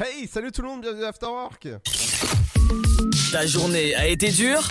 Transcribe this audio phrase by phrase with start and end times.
[0.00, 1.68] Hey, salut tout le monde, bienvenue à After Work.
[3.30, 4.66] Ta journée a été dure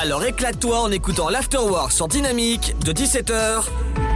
[0.00, 3.62] Alors éclate-toi en écoutant l'Afterwork sur Dynamique de 17h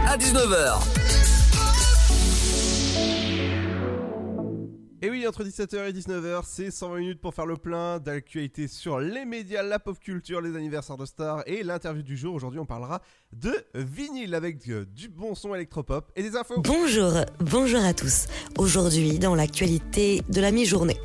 [0.05, 1.22] à 19h.
[5.03, 9.01] Et oui, entre 17h et 19h, c'est 120 minutes pour faire le plein d'actualités sur
[9.01, 12.33] les médias, la pop culture, les anniversaires de stars et l'interview du jour.
[12.33, 13.01] Aujourd'hui, on parlera
[13.33, 16.61] de vinyle avec euh, du bon son électropop et des infos.
[16.61, 17.11] Bonjour,
[17.41, 18.27] bonjour à tous.
[18.57, 20.95] Aujourd'hui, dans l'actualité de la mi-journée.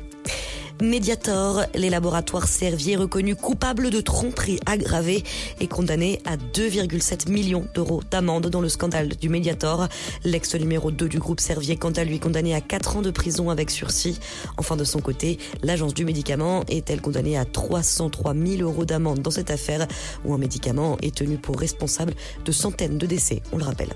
[0.81, 5.23] Mediator, les laboratoires Servier reconnus coupables de tromperie aggravée
[5.59, 9.89] et condamnés à 2,7 millions d'euros d'amende dans le scandale du Mediator.
[10.23, 13.49] L'ex numéro 2 du groupe Servier, quant à lui, condamné à 4 ans de prison
[13.49, 14.19] avec sursis.
[14.57, 19.31] Enfin, de son côté, l'agence du médicament est-elle condamnée à 303 000 euros d'amende dans
[19.31, 19.85] cette affaire
[20.23, 22.13] où un médicament est tenu pour responsable
[22.45, 23.89] de centaines de décès, on le rappelle.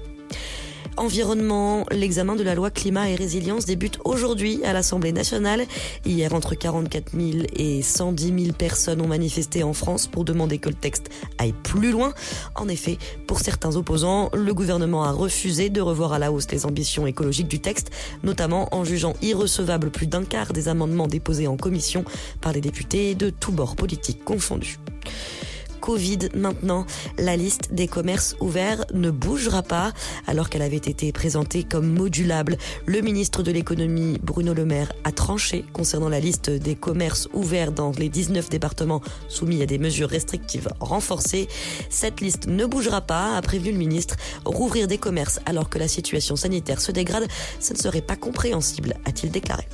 [0.97, 5.65] Environnement, l'examen de la loi climat et résilience débute aujourd'hui à l'Assemblée nationale.
[6.05, 10.69] Hier, entre 44 000 et 110 000 personnes ont manifesté en France pour demander que
[10.69, 12.13] le texte aille plus loin.
[12.55, 16.65] En effet, pour certains opposants, le gouvernement a refusé de revoir à la hausse les
[16.65, 17.89] ambitions écologiques du texte,
[18.23, 22.05] notamment en jugeant irrecevable plus d'un quart des amendements déposés en commission
[22.41, 24.79] par les députés de tous bords politiques confondus.
[25.83, 26.85] Covid maintenant.
[27.17, 29.91] La liste des commerces ouverts ne bougera pas
[30.27, 32.57] alors qu'elle avait été présentée comme modulable.
[32.85, 37.73] Le ministre de l'économie Bruno Le Maire a tranché concernant la liste des commerces ouverts
[37.73, 41.49] dans les 19 départements soumis à des mesures restrictives renforcées.
[41.89, 44.15] Cette liste ne bougera pas, a prévenu le ministre.
[44.45, 47.27] Rouvrir des commerces alors que la situation sanitaire se dégrade,
[47.59, 49.67] ce ne serait pas compréhensible, a-t-il déclaré.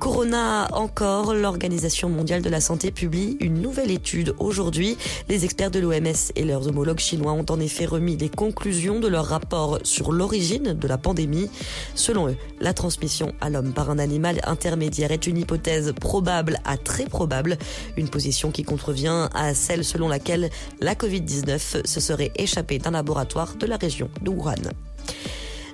[0.00, 4.96] Corona encore, l'Organisation mondiale de la santé publie une nouvelle étude aujourd'hui.
[5.28, 9.08] Les experts de l'OMS et leurs homologues chinois ont en effet remis les conclusions de
[9.08, 11.50] leur rapport sur l'origine de la pandémie.
[11.94, 16.78] Selon eux, la transmission à l'homme par un animal intermédiaire est une hypothèse probable à
[16.78, 17.58] très probable,
[17.98, 20.48] une position qui contrevient à celle selon laquelle
[20.80, 24.54] la Covid-19 se serait échappée d'un laboratoire de la région de Wuhan.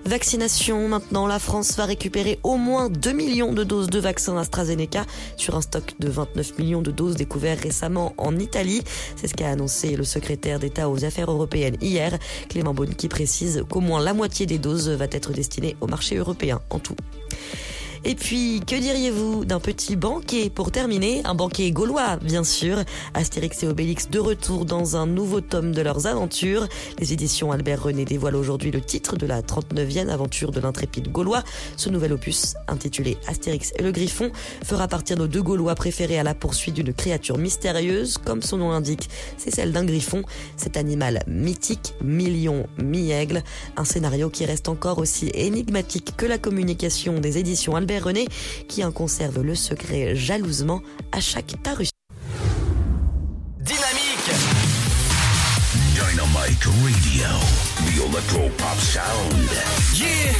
[0.06, 5.04] Vaccination, maintenant, la France va récupérer au moins 2 millions de doses de vaccins AstraZeneca
[5.36, 8.82] sur un stock de 29 millions de doses découverts récemment en Italie.
[9.16, 12.16] C'est ce qu'a annoncé le secrétaire d'État aux Affaires européennes hier,
[12.48, 16.14] Clément Beaune, qui précise qu'au moins la moitié des doses va être destinée au marché
[16.14, 16.96] européen en tout.
[18.08, 21.22] Et puis, que diriez-vous d'un petit banquet pour terminer?
[21.24, 22.78] Un banquet gaulois, bien sûr.
[23.14, 26.68] Astérix et Obélix de retour dans un nouveau tome de leurs aventures.
[27.00, 31.42] Les éditions Albert René dévoilent aujourd'hui le titre de la 39e aventure de l'intrépide gaulois.
[31.76, 34.30] Ce nouvel opus, intitulé Astérix et le Griffon,
[34.62, 38.18] fera partir nos deux Gaulois préférés à la poursuite d'une créature mystérieuse.
[38.18, 40.22] Comme son nom l'indique, c'est celle d'un griffon,
[40.56, 43.42] cet animal mythique, million, mi-aigle.
[43.76, 48.28] Un scénario qui reste encore aussi énigmatique que la communication des éditions Albert René
[48.68, 51.92] qui en conserve le secret jalousement à chaque parution.
[53.58, 54.30] Dynamique
[55.94, 57.28] Dynamite Radio,
[57.84, 59.48] the electro pop sound.
[59.94, 60.32] Yeah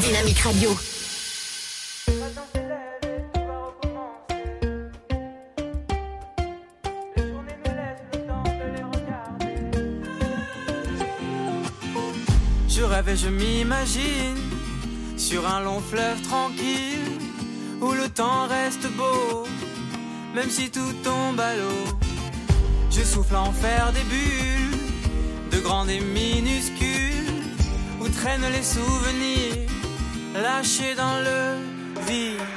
[0.00, 0.70] Dynamique Radio.
[12.68, 14.53] Je rêve et je m'imagine
[15.24, 17.18] sur un long fleuve tranquille
[17.80, 19.46] où le temps reste beau,
[20.34, 21.86] même si tout tombe à l'eau.
[22.90, 24.80] Je souffle en faire des bulles,
[25.50, 27.42] de grandes et minuscules,
[28.02, 29.70] où traînent les souvenirs
[30.34, 32.53] lâchés dans le vide.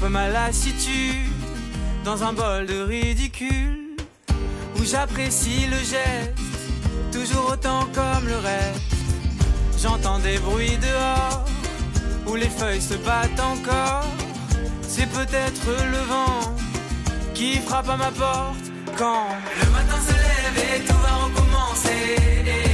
[0.00, 1.28] Trempe ma lassitude
[2.04, 3.96] dans un bol de ridicule
[4.76, 6.34] où j'apprécie le geste,
[7.12, 8.80] toujours autant comme le reste.
[9.82, 11.44] J'entends des bruits dehors
[12.26, 14.04] où les feuilles se battent encore.
[14.82, 16.54] C'est peut-être le vent
[17.34, 19.28] qui frappe à ma porte quand
[19.62, 22.69] le matin se lève et tout va recommencer.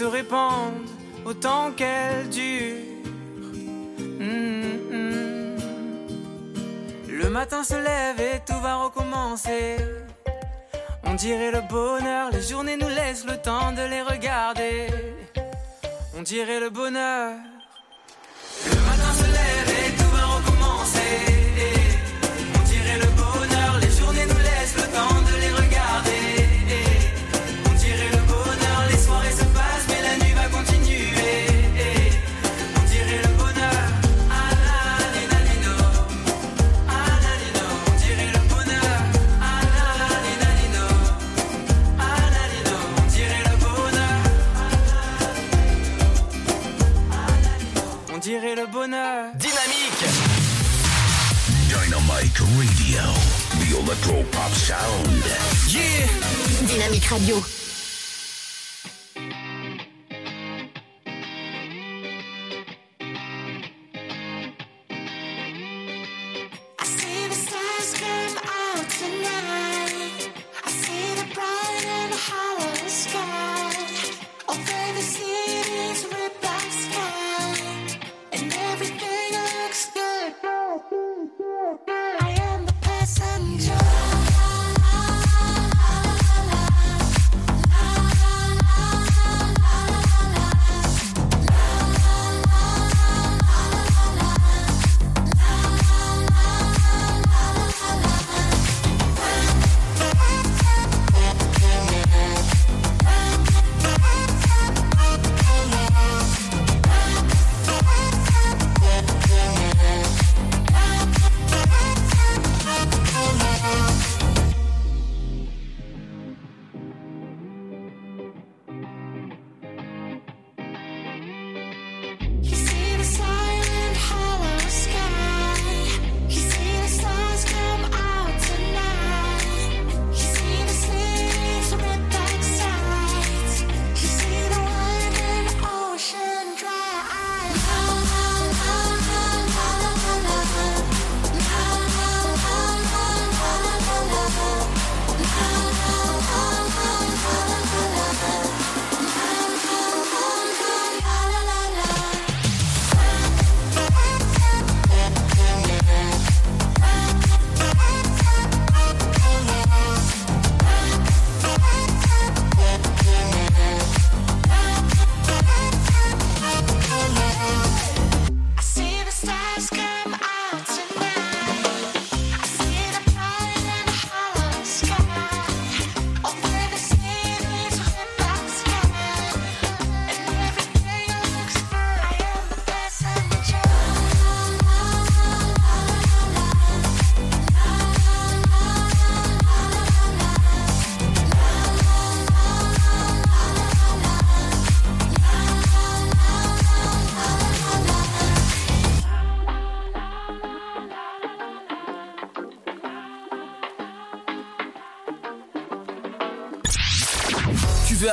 [0.00, 0.88] Se répandent
[1.26, 2.86] autant qu'elles durent.
[4.18, 5.60] Mm-hmm.
[7.06, 9.76] Le matin se lève et tout va recommencer.
[11.04, 14.86] On dirait le bonheur, les journées nous laissent le temps de les regarder.
[16.16, 17.34] On dirait le bonheur.
[48.32, 49.32] Le bonheur.
[49.34, 50.04] Dynamique
[51.68, 53.02] Dynamite Radio.
[53.58, 55.24] The Electro Pop Sound.
[55.66, 56.06] Yeah
[56.64, 57.59] Dynamique Radio.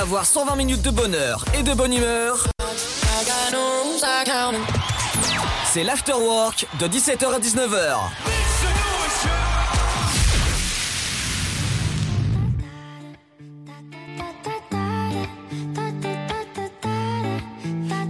[0.08, 2.48] Avoir 120 minutes de bonheur et de bonne humeur
[5.66, 7.98] C'est l'afterwork de 17h à 19h.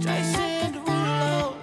[0.00, 1.56] Jason Derulo.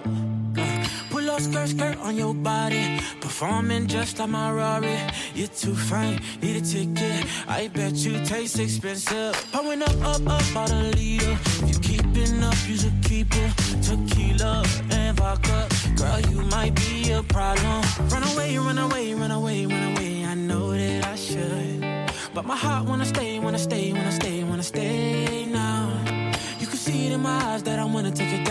[0.58, 3.00] Uh, Pull up skirt, skirt on your body.
[3.22, 4.98] Performing just like my Rari.
[5.34, 7.24] You're too fine, need a ticket.
[7.48, 9.34] I bet you taste expensive.
[9.76, 11.38] Pouring up, up, up, out a leader.
[11.62, 13.52] If you keeping up, you should keep it.
[13.82, 15.68] Tequila and vodka.
[15.96, 17.82] Girl, you might be a problem.
[18.08, 20.24] Run away, run away, run away, run away.
[20.24, 21.80] I know that I should.
[22.34, 25.90] But my heart wanna stay, wanna stay, wanna stay, wanna stay now.
[26.58, 28.45] You can see it in my eyes that I wanna take it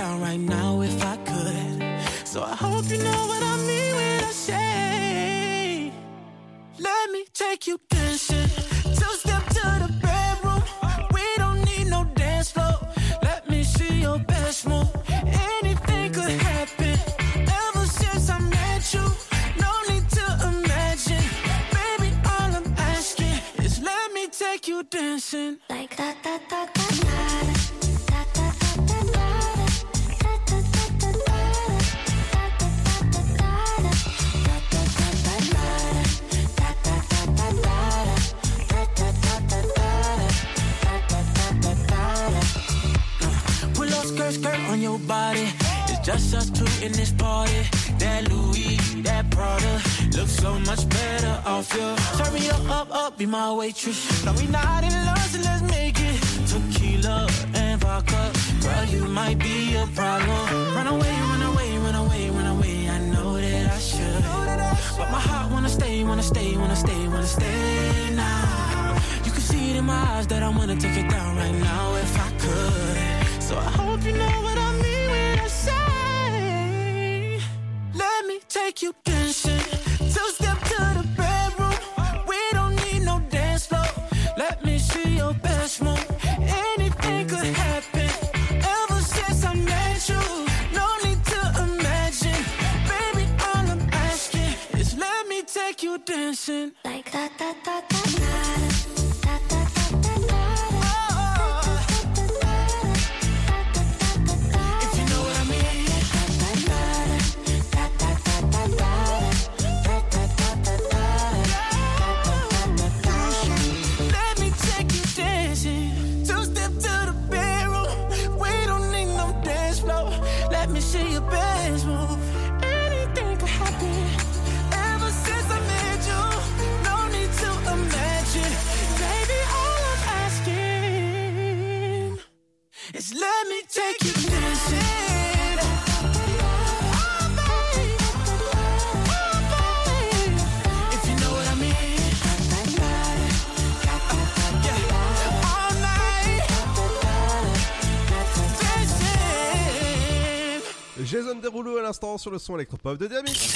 [152.17, 153.51] Sur le son électropop de Dynamique.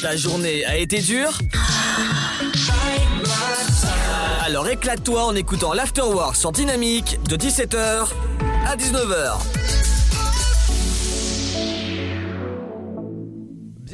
[0.00, 1.38] Ta journée a été dure
[4.42, 8.08] Alors éclate-toi en écoutant l'Afterwork sur Dynamique de 17h
[8.66, 9.38] à 19h.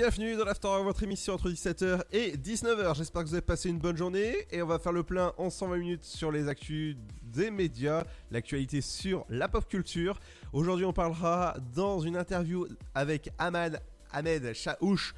[0.00, 2.96] Bienvenue dans l'After, votre émission entre 17h et 19h.
[2.96, 5.50] J'espère que vous avez passé une bonne journée et on va faire le plein en
[5.50, 10.18] 120 minutes sur les actus des médias, l'actualité sur la pop culture.
[10.52, 13.80] Aujourd'hui, on parlera dans une interview avec Ahmad
[14.10, 15.14] Ahmed Chaouch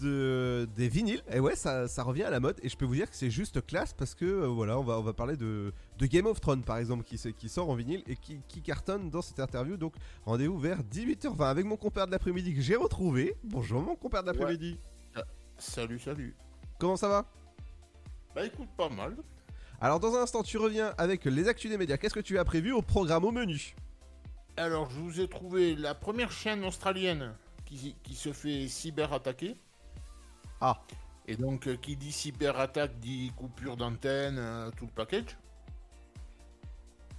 [0.00, 1.22] de des vinyles.
[1.30, 3.30] Et ouais, ça, ça revient à la mode et je peux vous dire que c'est
[3.30, 6.40] juste classe parce que euh, voilà, on va, on va parler de, de Game of
[6.40, 7.18] Thrones par exemple qui,
[7.48, 9.76] sort en vinyle et qui, qui cartonne dans cette interview.
[9.76, 9.92] Donc
[10.24, 13.36] rendez-vous vers 18h20 avec mon compère de l'après-midi que j'ai retrouvé.
[13.44, 14.78] Bonjour mon compère de l'après-midi.
[15.58, 16.34] Salut, salut.
[16.78, 17.26] Comment ça va?
[18.34, 19.14] Bah écoute, pas mal.
[19.78, 21.98] Alors dans un instant tu reviens avec les actus des médias.
[21.98, 23.74] Qu'est-ce que tu as prévu au programme au menu?
[24.56, 29.56] Alors, je vous ai trouvé la première chaîne australienne qui, qui se fait cyber-attaquer.
[30.60, 30.80] Ah.
[31.26, 35.36] Et donc, euh, qui dit cyber-attaque dit coupure d'antenne, euh, tout le package.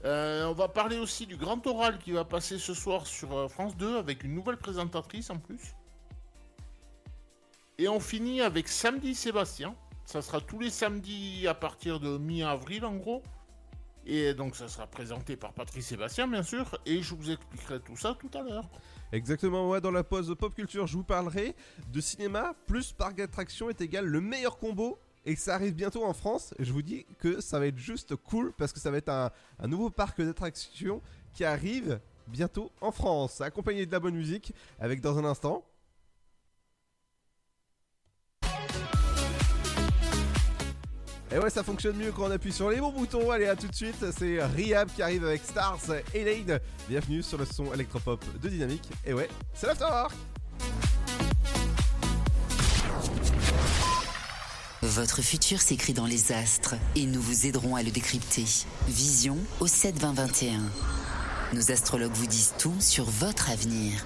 [0.04, 3.78] Euh, on va parler aussi du grand oral qui va passer ce soir sur France
[3.78, 5.76] 2 avec une nouvelle présentatrice en plus.
[7.78, 9.76] Et on finit avec Samedi Sébastien.
[10.06, 13.24] Ça sera tous les samedis à partir de mi-avril en gros.
[14.06, 16.78] Et donc ça sera présenté par Patrice Sébastien bien sûr.
[16.86, 18.70] Et je vous expliquerai tout ça tout à l'heure.
[19.12, 21.56] Exactement, ouais, dans la pause pop culture, je vous parlerai
[21.92, 25.00] de cinéma plus parc d'attractions est égal le meilleur combo.
[25.26, 26.54] Et ça arrive bientôt en France.
[26.58, 29.68] Je vous dis que ça va être juste cool parce que ça va être un
[29.68, 31.02] nouveau parc d'attractions
[31.34, 35.64] qui arrive bientôt en France, accompagné de la bonne musique, avec dans un instant.
[41.34, 43.32] Et ouais, ça fonctionne mieux quand on appuie sur les bons boutons.
[43.32, 44.04] Allez, à tout de suite.
[44.18, 45.80] C'est Riab qui arrive avec Stars
[46.14, 46.60] et Lane.
[46.90, 48.90] Bienvenue sur le son électropop de Dynamique.
[49.06, 50.14] Et ouais, c'est l'Afterwork.
[54.82, 58.44] Votre futur s'écrit dans les astres et nous vous aiderons à le décrypter.
[58.90, 60.60] Vision au 7 20 21.
[61.54, 64.06] Nos astrologues vous disent tout sur votre avenir.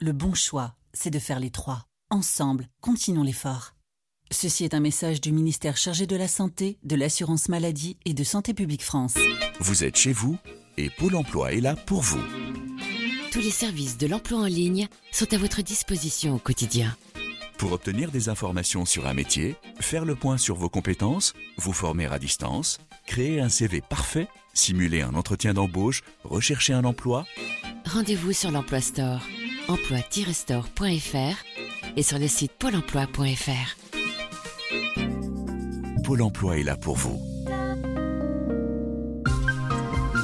[0.00, 1.86] Le bon choix, c'est de faire les trois.
[2.10, 3.74] Ensemble, continuons l'effort.
[4.32, 8.24] Ceci est un message du ministère chargé de la Santé, de l'Assurance Maladie et de
[8.24, 9.14] Santé Publique France.
[9.60, 10.36] Vous êtes chez vous
[10.76, 12.20] et Pôle Emploi est là pour vous.
[13.30, 16.96] Tous les services de l'emploi en ligne sont à votre disposition au quotidien.
[17.56, 22.06] Pour obtenir des informations sur un métier, faire le point sur vos compétences, vous former
[22.06, 27.26] à distance, créer un CV parfait, simuler un entretien d'embauche, rechercher un emploi,
[27.86, 29.20] Rendez-vous sur l'Emploi Store,
[29.68, 33.76] emploi-store.fr et sur le site pôle emploi.fr.
[36.04, 37.34] Pôle Emploi est là pour vous.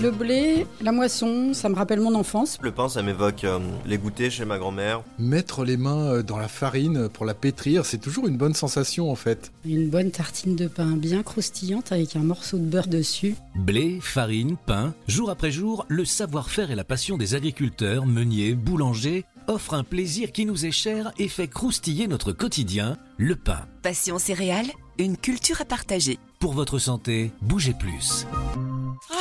[0.01, 2.57] Le blé, la moisson, ça me rappelle mon enfance.
[2.63, 5.03] Le pain, ça m'évoque euh, les goûters chez ma grand-mère.
[5.19, 9.11] Mettre les mains euh, dans la farine pour la pétrir, c'est toujours une bonne sensation
[9.11, 9.53] en fait.
[9.67, 13.35] Une bonne tartine de pain bien croustillante avec un morceau de beurre dessus.
[13.55, 19.27] Blé, farine, pain, jour après jour, le savoir-faire et la passion des agriculteurs, meuniers, boulangers
[19.47, 23.67] offrent un plaisir qui nous est cher et fait croustiller notre quotidien, le pain.
[23.83, 26.19] Passion céréales, une culture à partager.
[26.39, 28.27] Pour votre santé, bougez plus.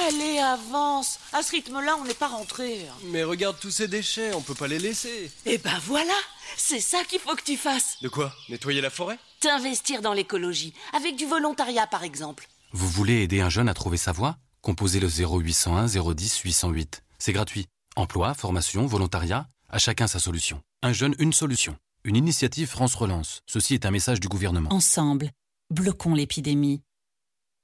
[0.07, 2.79] Allez, avance À ce rythme-là, on n'est pas rentré.
[3.11, 5.31] Mais regarde tous ces déchets, on peut pas les laisser.
[5.45, 6.13] Eh ben voilà
[6.57, 8.33] C'est ça qu'il faut que tu fasses De quoi?
[8.49, 9.17] Nettoyer la forêt?
[9.39, 12.47] T'investir dans l'écologie, avec du volontariat par exemple.
[12.73, 14.37] Vous voulez aider un jeune à trouver sa voie?
[14.61, 17.03] Composez le 0801 010 808.
[17.17, 17.65] C'est gratuit.
[17.95, 20.61] Emploi, formation, volontariat, à chacun sa solution.
[20.81, 21.77] Un jeune, une solution.
[22.03, 23.41] Une initiative France Relance.
[23.45, 24.71] Ceci est un message du gouvernement.
[24.73, 25.31] Ensemble,
[25.69, 26.81] bloquons l'épidémie.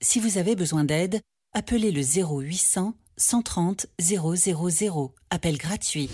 [0.02, 1.22] Si vous avez besoin d'aide,
[1.54, 5.14] appelez le 0800 130 000.
[5.30, 6.10] Appel gratuit.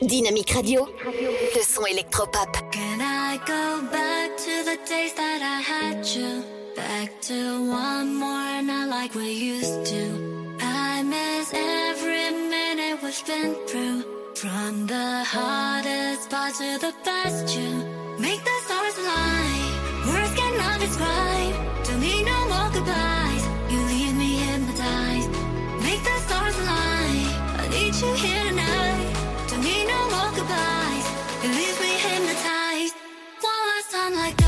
[0.00, 2.52] Dynamique Radio, le son électropop.
[2.72, 6.57] Can I go back to the days that I had you?
[6.78, 10.56] Back to one more night like we used to.
[10.60, 14.04] I miss every minute we've been through.
[14.36, 17.70] From the hardest part to the best you.
[18.20, 19.68] Make the stars align.
[20.06, 21.54] Words cannot describe.
[21.84, 23.44] Tell me no more goodbyes.
[23.72, 25.30] You leave me hypnotized.
[25.82, 27.26] Make the stars align.
[27.62, 29.10] I need you here tonight.
[29.48, 31.06] Tell me no more goodbyes.
[31.42, 32.94] You leave me hypnotized.
[33.40, 34.47] One last time like that.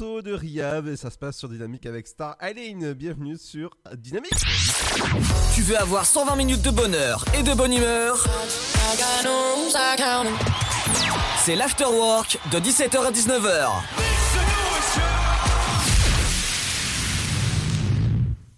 [0.00, 2.94] Morceau de Riyab et ça se passe sur Dynamique avec Star Aline.
[2.94, 4.32] Bienvenue sur Dynamique.
[5.54, 8.24] Tu veux avoir 120 minutes de bonheur et de bonne humeur?
[11.44, 14.00] C'est l'afterwork de 17h à 19h.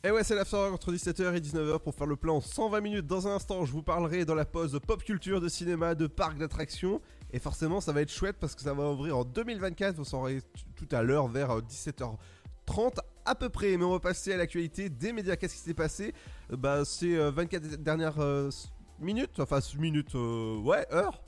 [0.04, 3.06] Et ouais, c'est l'after entre 17h et 19h pour faire le plan en 120 minutes.
[3.06, 6.06] Dans un instant, je vous parlerai dans la pause de pop culture, de cinéma, de
[6.06, 7.00] parcs d'attractions.
[7.32, 9.94] Et forcément, ça va être chouette parce que ça va ouvrir en 2024.
[9.96, 10.40] Vous saurez
[10.76, 13.76] tout à l'heure vers euh, 17h30 à peu près.
[13.76, 15.36] Mais on va passer à l'actualité des médias.
[15.36, 16.12] Qu'est-ce qui s'est passé?
[16.52, 19.40] Euh, Bah, c'est euh, 24 dernières euh, s- minutes.
[19.40, 21.22] Enfin, minutes, euh, ouais, heures.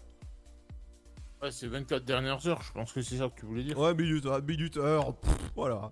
[1.42, 3.78] Ouais, c'est 24 dernières heures, je pense que c'est ça que tu voulais dire.
[3.78, 5.14] Ouais, minutes, minutes, heures.
[5.16, 5.90] pff, voilà.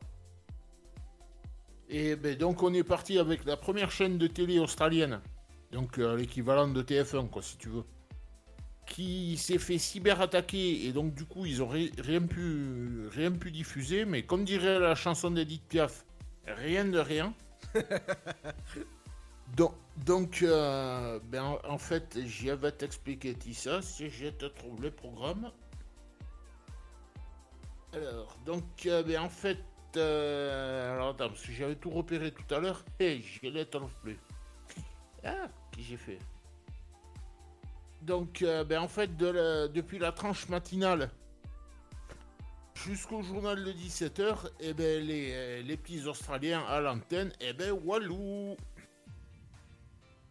[1.90, 5.20] Et ben, donc on est parti avec la première chaîne de télé australienne,
[5.70, 7.85] donc euh, l'équivalent de TF1 quoi si tu veux,
[8.94, 13.50] qui s'est fait cyberattaquer et donc du coup ils ont ri- rien pu rien pu
[13.50, 16.05] diffuser, mais comme dirait la chanson d'Edith Piaf,
[16.46, 17.35] rien de rien.
[19.57, 19.72] donc
[20.07, 24.90] donc euh, ben, en- fait j'y avais t'expliquer tout ça si je te trouve le
[24.90, 25.50] programme.
[27.94, 29.59] Alors, donc, euh, ben, en fait,
[29.98, 33.92] euh, alors attends, parce que j'avais tout repéré tout à l'heure, et je ne trouve
[34.02, 34.18] plus.
[35.24, 36.18] Ah, qu'est-ce que j'ai fait?
[38.03, 41.11] Donc, euh, ben, en fait, depuis la tranche matinale
[42.75, 47.71] jusqu'au journal de 17h, et ben, les, euh, les petits Australiens à l'antenne, et ben,
[47.85, 48.57] walou.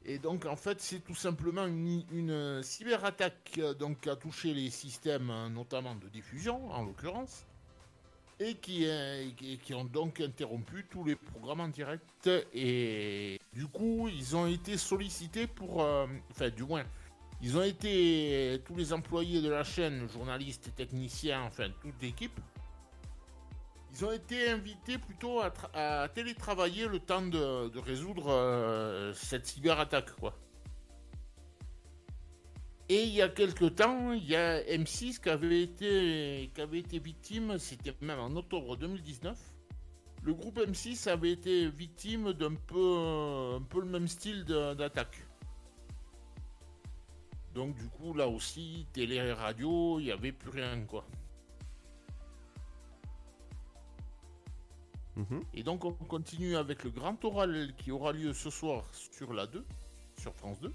[0.04, 4.72] Et donc en fait c'est tout simplement une, cyberattaque euh, donc, qui a touché les
[4.72, 7.46] systèmes notamment de diffusion en l'occurrence
[8.40, 8.88] et qui,
[9.76, 12.28] ont donc interrompu tous les programmes en direct.
[12.52, 15.86] Et du coup ils ont été sollicités pour
[16.32, 16.84] enfin du moins
[17.42, 22.40] ils ont été tous les employés de la chaîne journalistes techniciens enfin toute l'équipe
[23.94, 30.16] ils ont été invités plutôt à, à télétravailler le temps de, résoudre euh, cette cyberattaque,
[30.16, 30.38] quoi.
[32.90, 36.80] Et il y a quelque temps, il y a M6 qui avait été, qui avait
[36.80, 39.38] été victime, c'était même en octobre 2019.
[40.24, 42.98] Le groupe M6 avait été victime d'un peu,
[43.56, 45.26] un peu le même style d'attaque.
[47.54, 51.06] Donc du coup, là aussi, télé et radio, il n'y avait plus rien, quoi.
[55.16, 55.44] Mhm.
[55.54, 59.46] Et donc on continue avec le grand oral qui aura lieu ce soir sur la
[59.46, 59.66] 2,
[60.18, 60.72] sur France 2.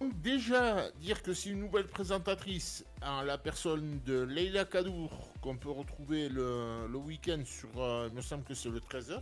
[0.00, 5.56] Donc déjà dire que c'est une nouvelle présentatrice en la personne de Leila Kadour qu'on
[5.56, 9.20] peut retrouver le, le week-end sur, euh, il me semble que c'est le 13h,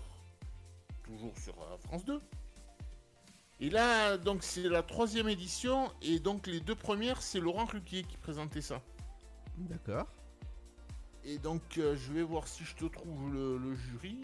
[1.04, 2.20] toujours sur euh, France 2.
[3.62, 8.02] Et là, donc c'est la troisième édition et donc les deux premières, c'est Laurent Ruquier
[8.02, 8.82] qui présentait ça.
[9.56, 10.08] D'accord.
[11.22, 14.18] Et donc, euh, je vais voir si je te trouve le, le jury.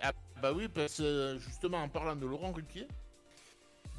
[0.00, 2.88] Ah, bah oui, parce que euh, justement, en parlant de Laurent Ruquier,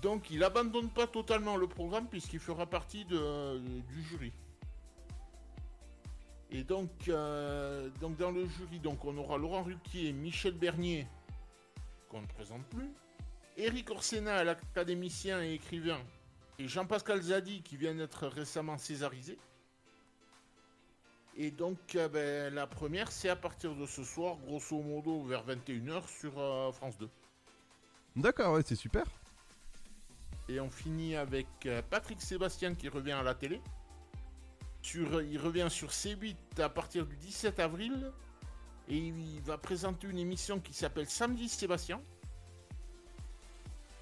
[0.01, 4.31] donc il abandonne pas totalement le programme puisqu'il fera partie de- du jury.
[6.49, 11.05] Et donc, euh, donc, dans le jury, donc, on aura Laurent Ruquier, Michel Bernier,
[12.09, 12.89] qu'on ne présente plus,
[13.59, 15.99] Eric Orsena, l'académicien et écrivain,
[16.59, 19.37] et Jean-Pascal Zadi, qui vient d'être récemment césarisé.
[21.35, 25.45] Et donc, euh, ben, la première, c'est à partir de ce soir, grosso modo, vers
[25.45, 27.09] 21h sur euh, France 2.
[28.15, 29.03] D'accord, ouais, c'est super.
[30.47, 33.61] Et on finit avec euh, Patrick Sébastien qui revient à la télé.
[34.81, 38.13] Sur, il revient sur C8 à partir du 17 avril.
[38.87, 42.01] Et il va présenter une émission qui s'appelle Samedi Sébastien.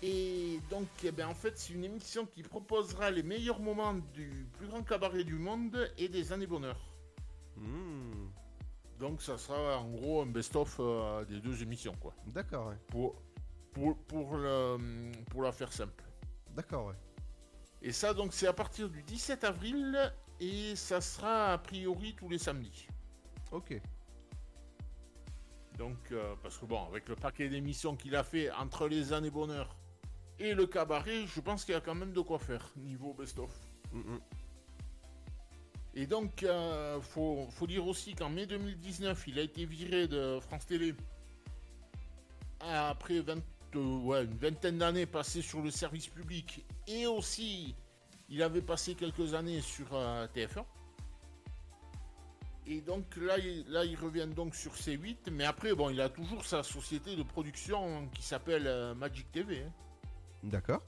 [0.04, 4.48] Et donc, eh ben, en fait, c'est une émission qui proposera les meilleurs moments du
[4.58, 6.78] plus grand cabaret du monde et des années bonheur.
[7.56, 8.30] Hmm.
[9.00, 12.14] Donc, ça sera en gros un best-of euh, des deux émissions, quoi.
[12.28, 12.78] D'accord, ouais.
[12.88, 13.16] Pour,
[13.74, 16.04] pour, pour, le- pour la faire simple.
[16.52, 16.96] D'accord, ouais.
[17.82, 22.30] Et ça, donc, c'est à partir du 17 avril et ça sera a priori tous
[22.30, 22.88] les samedis.
[23.52, 23.80] Ok.
[25.78, 29.30] Donc, euh, parce que bon, avec le paquet d'émissions qu'il a fait entre les années
[29.30, 29.76] bonheur
[30.40, 33.52] et le cabaret, je pense qu'il y a quand même de quoi faire niveau best-of.
[35.96, 40.40] Et donc, euh, faut, faut dire aussi qu'en mai 2019, il a été viré de
[40.42, 40.94] France Télé
[42.60, 43.38] après 20,
[43.76, 47.76] euh, ouais, une vingtaine d'années passées sur le service public et aussi
[48.30, 50.66] il avait passé quelques années sur euh, TF1.
[52.68, 56.10] Et donc là il, là, il revient donc sur C8, mais après, bon, il a
[56.10, 59.64] toujours sa société de production qui s'appelle Magic TV.
[59.64, 59.72] hein.
[60.48, 60.82] D'accord.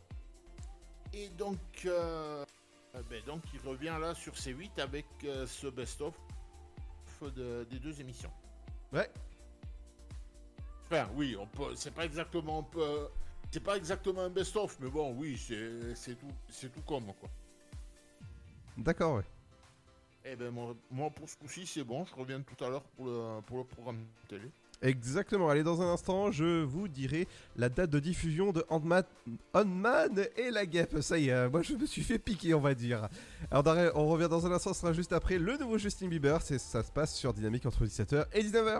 [1.13, 2.45] Et donc, euh,
[2.95, 6.15] eh ben, donc, il revient là sur C8 avec euh, ce best-of
[7.21, 8.31] des deux émissions.
[8.93, 9.11] Ouais.
[10.85, 11.75] Enfin, oui, on peut.
[11.75, 12.69] C'est pas exactement.
[13.51, 17.29] C'est pas exactement un best-of, mais bon, oui, c'est, tout, c'est tout comme quoi.
[18.77, 19.25] D'accord, ouais.
[20.23, 22.05] Eh ben moi, moi pour ce coup-ci, c'est bon.
[22.05, 24.49] Je reviens tout à l'heure pour le programme télé.
[24.81, 29.03] Exactement, allez, dans un instant, je vous dirai la date de diffusion de Handman,
[30.37, 31.01] et la guêpe.
[31.01, 33.09] Ça y est, euh, moi je me suis fait piquer, on va dire.
[33.51, 33.65] Alors,
[33.95, 36.41] on revient dans un instant, ce sera juste après le nouveau Justin Bieber.
[36.41, 38.79] Ça se passe sur Dynamique entre 17h et 19h.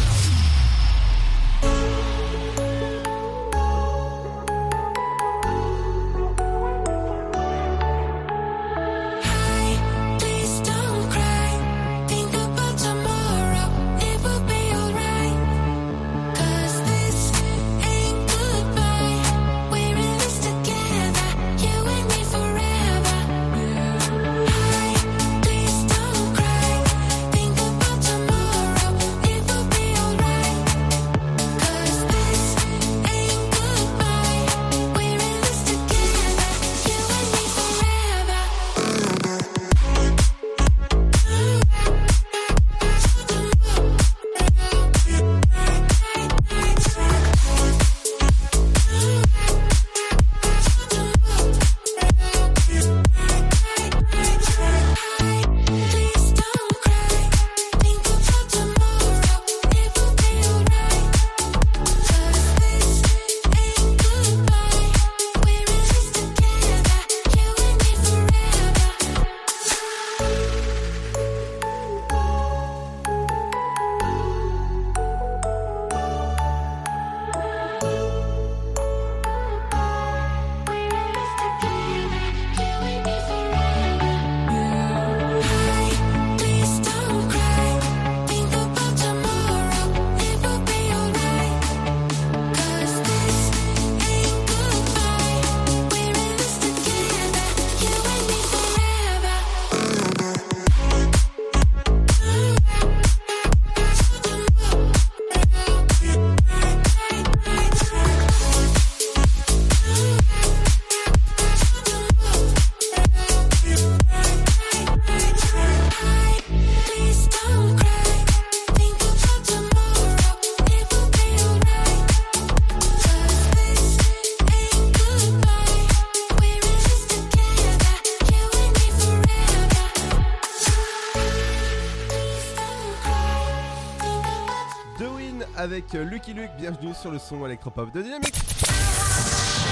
[135.93, 136.51] Avec Lucky Luke.
[136.57, 138.33] Bienvenue sur le son électropop de Dynamique.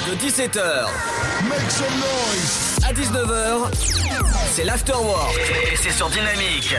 [0.07, 0.87] De 17h
[1.47, 3.73] Make some noise à 19h,
[4.51, 5.35] c'est l'afterwork
[5.71, 6.75] et c'est sur Dynamique.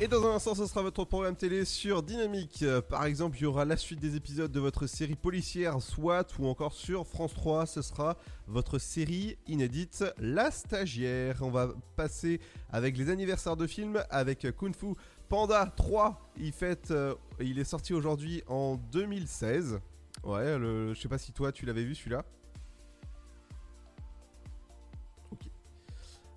[0.00, 2.62] Et dans un instant, ce sera votre programme télé sur Dynamique.
[2.62, 6.26] Euh, Par exemple, il y aura la suite des épisodes de votre série policière SWAT
[6.38, 8.16] ou encore sur France 3, ce sera
[8.48, 11.36] votre série inédite La Stagiaire.
[11.42, 12.40] On va passer
[12.72, 14.94] avec les anniversaires de films avec Kung Fu
[15.32, 16.20] Panda 3.
[16.36, 19.80] Il, fête, euh, il est sorti aujourd'hui en 2016.
[20.24, 22.22] Ouais, le, je sais pas si toi tu l'avais vu celui-là.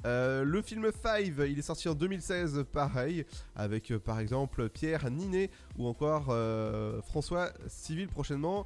[0.05, 5.11] Euh, le film Five, il est sorti en 2016, pareil, avec euh, par exemple Pierre
[5.11, 6.33] Ninet ou encore
[7.03, 8.65] François Civil prochainement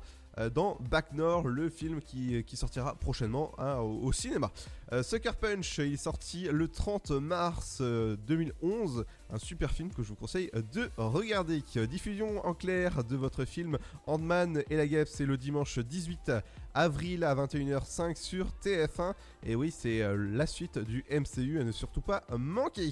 [0.53, 4.51] dans Back Nord, le film qui, qui sortira prochainement hein, au, cinéma.
[4.91, 10.01] Euh, Sucker Punch, il est sorti le 30 mars euh, 2011, un super film que
[10.01, 11.61] je vous conseille de regarder.
[11.89, 16.31] Diffusion en clair de votre film Ant-Man et la guêpe, c'est le dimanche 18
[16.73, 19.13] avril à 21h05 sur TF1.
[19.45, 22.89] Et oui, c'est euh, la suite du MCU à ne surtout pas manquer.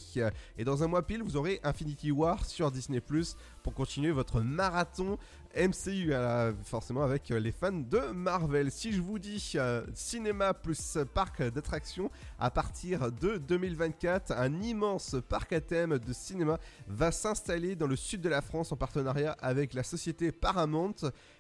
[0.57, 3.01] Et dans un mois pile, vous aurez Infinity War sur Disney
[3.63, 5.17] pour continuer votre marathon
[5.55, 8.71] MCU, euh, forcément avec euh, les fans de Marvel.
[8.71, 15.15] Si je vous dis euh, cinéma plus parc d'attractions, à partir de 2024, un immense
[15.29, 19.35] parc à thème de cinéma va s'installer dans le sud de la France en partenariat
[19.41, 20.95] avec la société Paramount.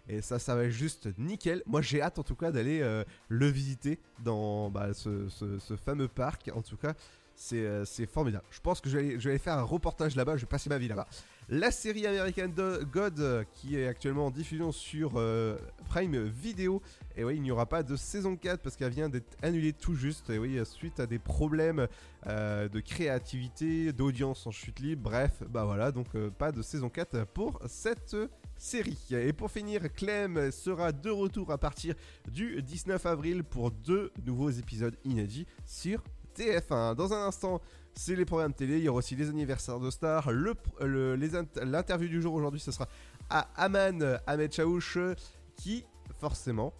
[0.09, 1.61] Et ça, ça va être juste nickel.
[1.65, 2.79] Moi, j'ai hâte en tout cas d'aller
[3.27, 6.49] le visiter dans bah, ce- ce fameux parc.
[6.55, 6.93] En tout cas,
[7.37, 8.43] c'est euh, c'est formidable.
[8.49, 10.35] Je pense que je vais, aller, faire un reportage là-bas.
[10.35, 11.07] Je vais passer ma vie là-bas.
[11.49, 12.51] La série American
[12.91, 16.81] God, euh, qui est actuellement en diffusion sur euh, Prime Video.
[17.15, 19.93] Et oui, il n'y aura pas de saison 4 parce qu'elle vient d'être annulée tout
[19.93, 20.29] juste.
[20.31, 21.87] Et oui, suite à des problèmes
[22.25, 25.09] de créativité, d'audience en chute libre.
[25.09, 28.15] Bref, bah voilà, donc pas de saison 4 pour cette
[28.57, 28.99] série.
[29.11, 31.95] Et pour finir, Clem sera de retour à partir
[32.29, 36.03] du 19 avril pour deux nouveaux épisodes inédits sur
[36.37, 36.95] TF1.
[36.95, 37.61] Dans un instant,
[37.93, 42.33] c'est les programmes télé, il y aura aussi les anniversaires de stars, l'interview du jour
[42.33, 42.87] aujourd'hui, ce sera
[43.29, 44.97] à Aman Ahmed Chaouch
[45.55, 45.83] qui,
[46.19, 46.73] forcément,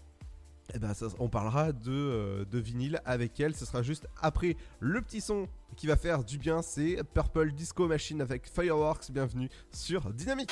[0.73, 3.55] eh ben, on parlera de, euh, de vinyle avec elle.
[3.55, 6.61] Ce sera juste après le petit son qui va faire du bien.
[6.61, 9.11] C'est Purple Disco Machine avec Fireworks.
[9.11, 10.51] Bienvenue sur Dynamique.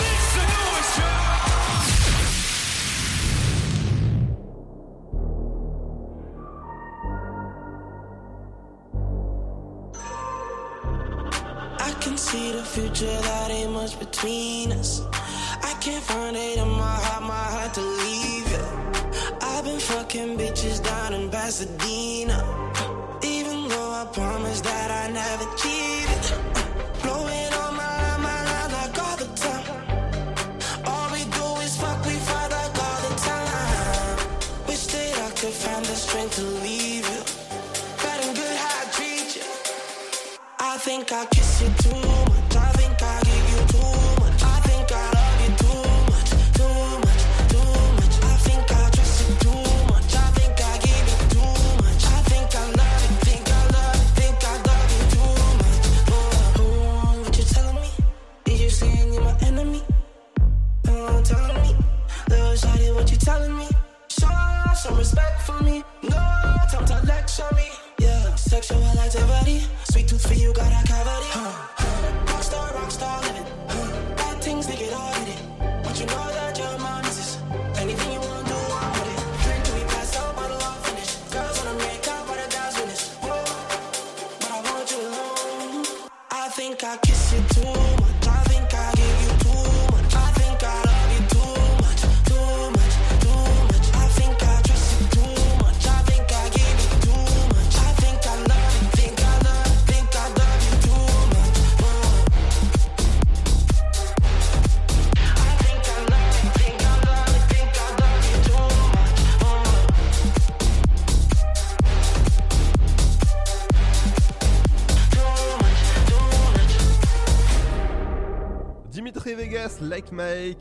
[40.91, 42.30] Think I kiss you too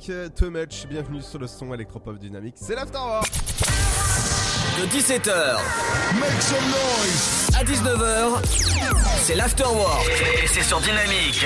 [0.01, 3.31] Mike, euh, Too Much, bienvenue sur le son Electropop Dynamique, c'est l'Afterwork
[4.79, 5.59] De 17h
[6.19, 8.41] Make some noise à 19h,
[9.23, 10.09] c'est l'afterwork
[10.43, 11.45] et c'est sur Dynamique.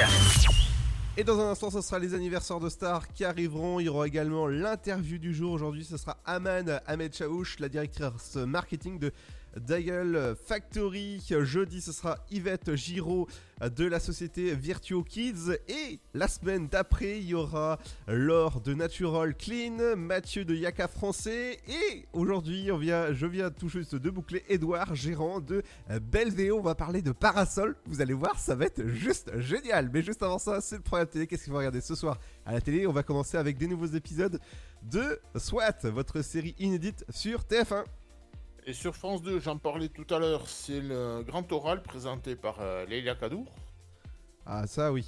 [1.16, 3.80] Et dans un instant, ce sera les anniversaires de stars qui arriveront.
[3.80, 5.52] Il y aura également l'interview du jour.
[5.52, 9.12] Aujourd'hui, ce sera Aman Ahmed Chaouch, la directrice marketing de
[9.60, 11.22] Dial Factory.
[11.42, 13.26] Jeudi, ce sera Yvette Giraud
[13.60, 15.56] de la société Virtuo Kids.
[15.68, 21.58] Et la semaine d'après, il y aura Laure de Natural Clean, Mathieu de Yaka Français.
[21.68, 25.62] Et aujourd'hui, je viens tout juste de boucler Edouard, gérant de
[26.12, 26.58] Belvéo.
[26.58, 27.76] On va parler de parasol.
[27.86, 29.90] Vous allez voir, ça va être juste génial.
[29.92, 31.26] Mais juste avant ça, c'est le programme télé.
[31.26, 32.86] Qu'est-ce qu'il faut regarder ce soir à la télé?
[32.86, 34.38] On va commencer avec des nouveaux épisodes
[34.82, 37.84] de SWAT, votre série inédite sur TF1.
[38.66, 42.60] Et sur France 2, j'en parlais tout à l'heure, c'est le grand oral présenté par
[42.60, 43.46] euh, Leila Kadour.
[44.46, 45.06] Ah ça oui.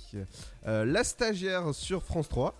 [0.66, 2.54] Euh, la stagiaire sur France 3.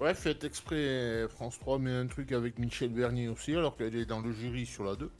[0.00, 4.06] Ouais, faites exprès, France 3 met un truc avec Michel Bernier aussi, alors qu'elle est
[4.06, 5.10] dans le jury sur la 2.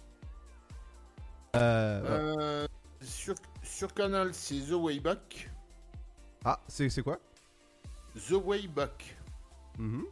[1.57, 2.66] Euh, Euh,
[3.01, 5.51] sur, sur Canal, c'est The Way Back.
[6.45, 7.18] Ah, c'est c'est quoi?
[8.16, 9.16] The Way Back.
[9.78, 10.05] Mhm.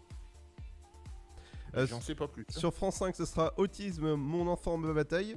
[1.75, 2.45] J'en sais pas plus.
[2.49, 5.37] Sur France 5, ce sera Autisme, mon enfant me bataille.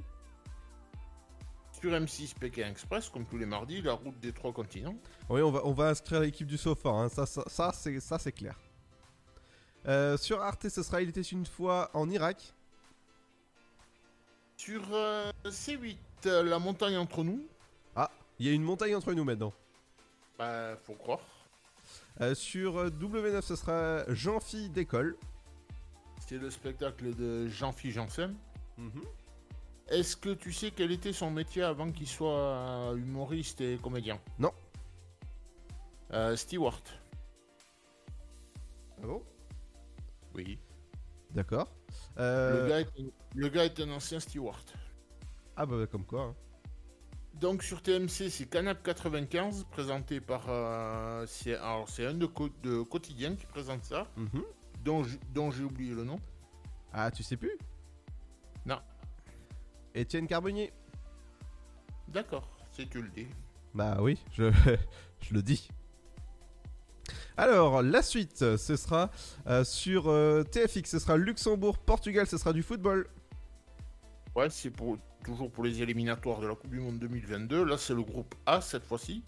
[1.80, 4.96] Sur M6 Pékin Express, comme tous les mardis, la route des trois continents.
[5.28, 7.08] Oui, on va, on va inscrire l'équipe du sofa, hein.
[7.08, 8.56] ça, ça, ça, c'est ça, c'est clair.
[9.86, 12.54] Euh, sur Arte, ce sera Il était une fois en Irak.
[14.56, 17.46] Sur euh, C8, euh, la montagne entre nous.
[17.94, 19.52] Ah, il y a une montagne entre nous maintenant.
[20.38, 21.20] Bah, faut croire.
[22.20, 25.16] Euh, sur euh, W9, ce sera Jean-Phi d'école.
[26.26, 28.34] C'est le spectacle de Jean-Philippe Janssen.
[29.88, 34.20] Est-ce que tu sais quel était son métier avant qu'il soit humoriste et comédien?
[34.38, 34.50] Non.
[36.12, 36.82] Euh, Stewart.
[39.02, 39.22] Ah bon?
[40.34, 40.58] Oui.
[41.30, 41.68] D'accord.
[42.16, 42.88] Le, Euh, gars est,
[43.34, 44.64] le gars est un ancien steward.
[45.56, 46.22] Ah bah comme quoi.
[46.22, 46.34] hein.
[47.34, 50.46] Donc sur TMC, c'est Canap 95, présenté par.
[50.48, 54.42] euh, c'est, alors, c'est un de, co- de quotidien qui présente ça, Mhm.
[54.86, 56.20] Dont, j'ai oublié le nom.
[56.92, 57.56] Ah, tu sais plus?
[58.64, 58.78] Non.
[59.94, 60.72] Étienne Carbonnier.
[62.08, 63.26] D'accord, c'est tu le dis.
[63.74, 64.52] Bah oui, je,
[65.20, 65.68] je le dis.
[67.36, 69.10] Alors, la suite, ce sera
[69.46, 73.06] euh, sur euh, TFX, ce sera Luxembourg, Portugal, ce sera du football.
[74.34, 77.64] Ouais, c'est pour, toujours pour les éliminatoires de la Coupe du Monde 2022.
[77.64, 79.22] Là, c'est le groupe A cette fois-ci.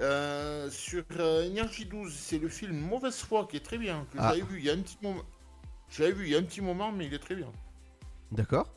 [0.00, 4.06] Euh, sur euh, Énergie 12, c'est le film Mauvaise foi qui est très bien.
[4.12, 4.30] Que Ah.
[4.30, 5.22] j'avais vu il y a un petit moment.
[5.90, 7.50] J'avais vu il y a un petit moment, mais il est très bien.
[8.32, 8.72] D'accord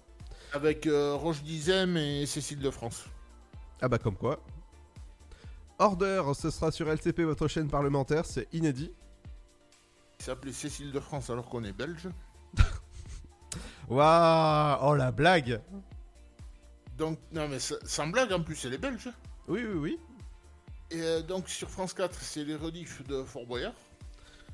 [0.51, 3.05] Avec euh, Roche Dizem et Cécile de France.
[3.81, 4.43] Ah bah comme quoi.
[5.79, 8.91] Order, ce sera sur LCP, votre chaîne parlementaire, c'est inédit.
[10.19, 12.09] Il s'appelait Cécile de France alors qu'on est belge.
[13.89, 15.61] Waouh Oh la blague
[16.97, 19.09] Donc, non mais sans blague en plus, elle est belge.
[19.47, 19.99] Oui, oui, oui.
[20.91, 23.73] Et euh, donc sur France 4, c'est les rediffs de Fort Boyard.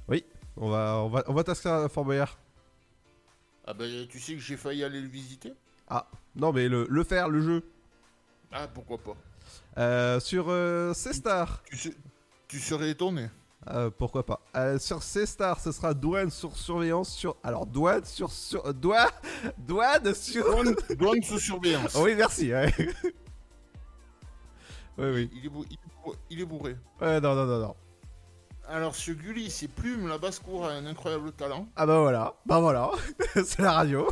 [0.07, 0.23] Oui,
[0.57, 2.37] on va, on va, on va t'inscrire à Fort Boyard.
[3.65, 5.53] Ah ben tu sais que j'ai failli aller le visiter.
[5.87, 7.63] Ah, non mais le, le faire, le jeu.
[8.51, 9.15] Ah pourquoi pas.
[9.77, 11.61] Euh, sur euh, C-Star.
[12.47, 13.29] Tu, serais étonné.
[13.69, 14.41] Euh, pourquoi pas.
[14.79, 17.35] Sur C-Star, ce sera douane sur surveillance sur.
[17.43, 18.31] Alors, douane sur.
[18.31, 19.09] sur douane
[19.57, 20.45] Douane sur.
[20.49, 21.95] Douane, douane sous surveillance.
[21.95, 22.51] oui, merci.
[22.51, 22.73] ouais.
[24.97, 25.29] oui, oui.
[25.33, 25.88] Il est, bou- il est bourré-
[26.29, 26.75] il est bourré.
[27.01, 27.75] Ouais, non, non, non, non.
[28.67, 31.67] Alors sur Gulli, c'est Plume, la basse-cour a un incroyable talent.
[31.75, 32.91] Ah bah voilà, bah voilà,
[33.33, 34.07] c'est la radio.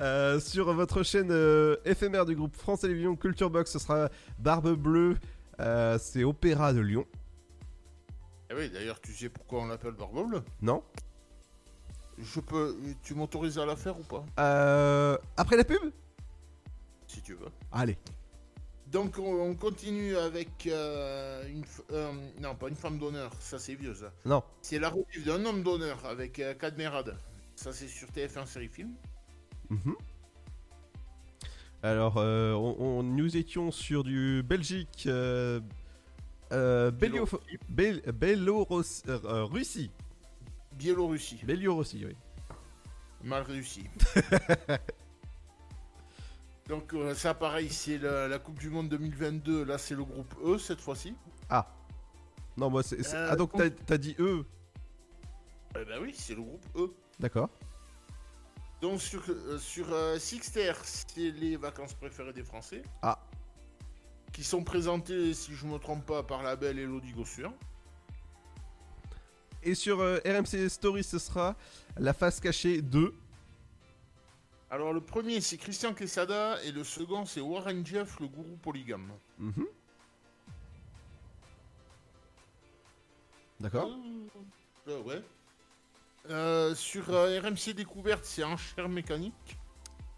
[0.00, 4.72] Euh, sur votre chaîne euh, éphémère du groupe France Télévisions Culture Box, ce sera Barbe
[4.74, 5.16] Bleue,
[5.60, 7.04] euh, c'est Opéra de Lyon.
[8.50, 10.42] Eh oui, d'ailleurs, tu sais pourquoi on l'appelle Barbe Bleue?
[10.62, 10.82] Non
[12.18, 12.76] Je peux...
[13.02, 14.24] Tu m'autorises à la faire ou pas?
[14.40, 15.80] Euh, Après la pub?
[17.06, 17.48] Si tu veux.
[17.70, 17.96] Allez.
[18.94, 21.64] Donc on, on continue avec euh, une...
[21.90, 24.12] euh, non, pas une femme d'honneur, ça c'est vieux ça.
[24.24, 24.40] Non.
[24.62, 27.18] C'est la rediff d'un homme d'honneur avec euh, Cadmerade.
[27.56, 28.92] Ça c'est sur TF1 série film.
[29.68, 29.96] Mhm.
[31.82, 35.60] Alors, euh, on, on- nous étions sur du Belgique, euh,
[36.52, 37.26] euh, Bélio-
[37.68, 39.90] Bél- Bélorusse- euh, euh, Russie.
[40.72, 41.40] Biélorussie.
[41.44, 42.14] Biélorussie, oui.
[43.24, 43.84] Mal réussi.
[46.68, 50.34] Donc euh, ça pareil, c'est la, la Coupe du Monde 2022, là c'est le groupe
[50.44, 51.14] E cette fois-ci.
[51.50, 51.70] Ah.
[52.56, 53.14] Non, moi, c'est.
[53.14, 54.44] Euh, ah, donc t'as t'as dit eux.
[55.78, 56.92] Eh ben oui, c'est le groupe E.
[57.18, 57.50] D'accord.
[58.80, 62.82] Donc sur, euh, sur euh, Sixter, c'est les vacances préférées des Français.
[63.02, 63.18] Ah.
[64.32, 67.52] Qui sont présentées, si je me trompe pas, par la belle Elodie Gossuin.
[69.62, 71.56] Et sur RMC Story, ce sera
[71.96, 73.14] La face cachée 2.
[74.70, 79.10] Alors le premier c'est Christian Quesada et le second c'est Warren Jeff, le gourou polygame.
[79.38, 79.66] Mhm.
[83.60, 83.90] D'accord.
[84.88, 85.22] Euh, ouais.
[86.28, 89.56] Euh, sur euh, RMC Découverte, c'est Enchère mécanique.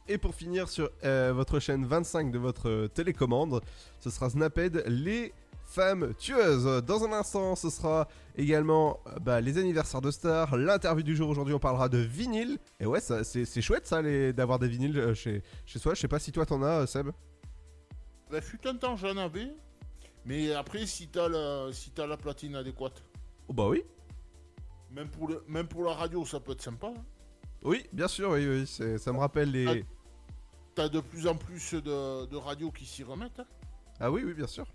[0.08, 3.60] Et pour finir sur votre chaîne 25 de votre télécommande,
[3.98, 5.32] ce sera Snapped, les
[5.76, 6.82] femmes tueuses.
[6.86, 11.28] Dans un instant, ce sera également euh, bah, les anniversaires de stars, l'interview du jour.
[11.28, 12.58] Aujourd'hui, on parlera de vinyle.
[12.80, 14.00] Et ouais, c'est, chouette ça,
[14.32, 15.92] d'avoir des vinyles euh, chez, chez soi.
[15.94, 17.08] Je sais pas si toi t'en as, euh, Seb.
[18.30, 19.52] Bah, fut un temps j'en avais.
[20.24, 23.04] Mais après, si t'as la, si t'as la platine adéquate,
[23.48, 23.84] Oh bah oui.
[24.90, 26.88] même pour, le, même pour la radio, ça peut être sympa.
[26.88, 27.04] hein.
[27.62, 28.66] Oui, bien sûr, oui, oui.
[28.98, 29.84] ça me rappelle les.
[30.74, 33.38] T'as de plus en plus de, de radios qui s'y remettent.
[33.40, 33.46] hein.
[34.00, 34.66] Ah oui, oui, bien sûr.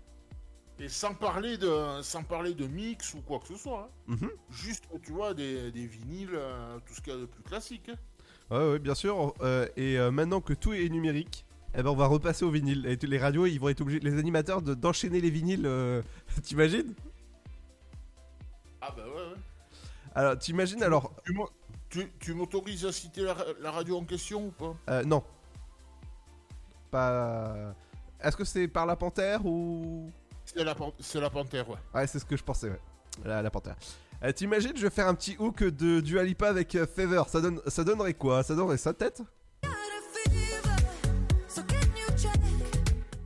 [0.82, 3.88] Et sans parler de, sans parler de mix ou quoi que ce soit.
[4.08, 4.16] hein.
[4.20, 4.30] Mhm.
[4.50, 7.88] Juste, tu vois, des, des vinyles, euh, tout ce qu'il y a de plus classique.
[7.88, 7.94] hein.
[8.50, 9.32] Ouais, ouais, bien sûr.
[9.42, 12.84] euh, et euh, maintenant que tout est numérique, eh ben, on va repasser au vinyle.
[12.86, 16.02] Et les radios, ils vont être obligés, les animateurs, de- d'enchaîner les vinyles.
[16.42, 16.94] T'imagines?
[18.80, 19.38] Ah bah ouais, ouais.
[20.16, 21.14] Alors, t'imagines alors
[22.18, 24.74] tu m'autorises à citer la, la radio en question ou pas?
[24.90, 25.22] Euh, Non.
[26.90, 27.74] Pas.
[28.20, 30.10] Est-ce que c'est par la panthère ou.
[30.54, 31.76] C'est la, pan- c'est la panthère, ouais.
[31.94, 32.80] Ouais, c'est ce que je pensais, ouais.
[33.24, 33.76] La, la panthère.
[34.22, 37.22] Euh, T'imagines, je vais faire un petit hook de Dua Lipa avec euh, Fever.
[37.28, 38.42] Ça, donne, ça donnerait quoi?
[38.42, 39.22] Ça donnerait sa tête?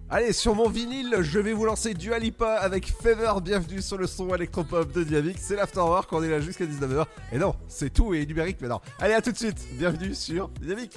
[0.09, 3.33] Allez, sur mon vinyle, je vais vous lancer Dua Lipa avec Fever.
[3.43, 5.39] Bienvenue sur le son électropop de Dynamique.
[5.41, 7.07] C'est l'Afterwork, on est là jusqu'à 19h.
[7.33, 8.81] Et non, c'est tout et numérique maintenant.
[9.01, 9.59] Allez, à tout de suite.
[9.73, 10.97] Bienvenue sur Dynamique.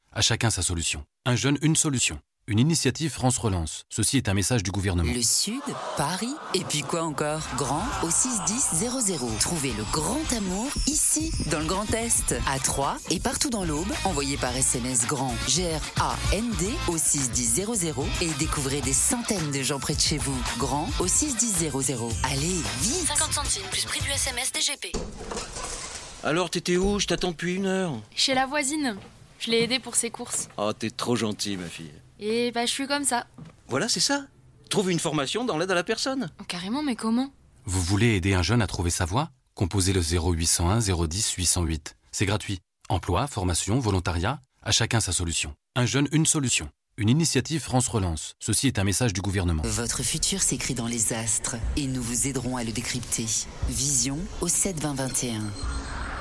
[0.13, 1.05] à chacun sa solution.
[1.25, 2.19] Un jeune, une solution.
[2.47, 3.85] Une initiative France Relance.
[3.89, 5.13] Ceci est un message du gouvernement.
[5.13, 5.61] Le Sud,
[5.95, 7.41] Paris, et puis quoi encore?
[7.55, 9.37] Grand au 61000.
[9.39, 13.93] Trouvez le grand amour ici, dans le Grand Est, à Troyes et partout dans l'Aube.
[14.03, 20.01] Envoyez par SMS grand G-R-A-N-D au 61000 et découvrez des centaines de gens près de
[20.01, 20.35] chez vous.
[20.57, 21.71] Grand au 61000.
[22.23, 24.91] Allez, vite 50 centimes plus prix du SMS DGP.
[26.23, 26.99] Alors t'étais où?
[26.99, 27.93] Je t'attends depuis une heure.
[28.15, 28.97] Chez la voisine.
[29.41, 30.49] Je l'ai aidée pour ses courses.
[30.57, 31.91] Oh, t'es trop gentil, ma fille.
[32.19, 33.25] Et bah, je suis comme ça.
[33.69, 34.27] Voilà, c'est ça.
[34.69, 36.29] Trouve une formation dans l'aide à la personne.
[36.39, 37.33] Oh, carrément, mais comment?
[37.65, 39.31] Vous voulez aider un jeune à trouver sa voie?
[39.55, 41.97] Composez le 0801 010 808.
[42.11, 42.59] C'est gratuit.
[42.87, 45.55] Emploi, formation, volontariat, à chacun sa solution.
[45.75, 46.69] Un jeune, une solution.
[46.97, 48.35] Une initiative France Relance.
[48.39, 49.63] Ceci est un message du gouvernement.
[49.65, 53.25] Votre futur s'écrit dans les astres et nous vous aiderons à le décrypter.
[53.69, 55.41] Vision au 72021.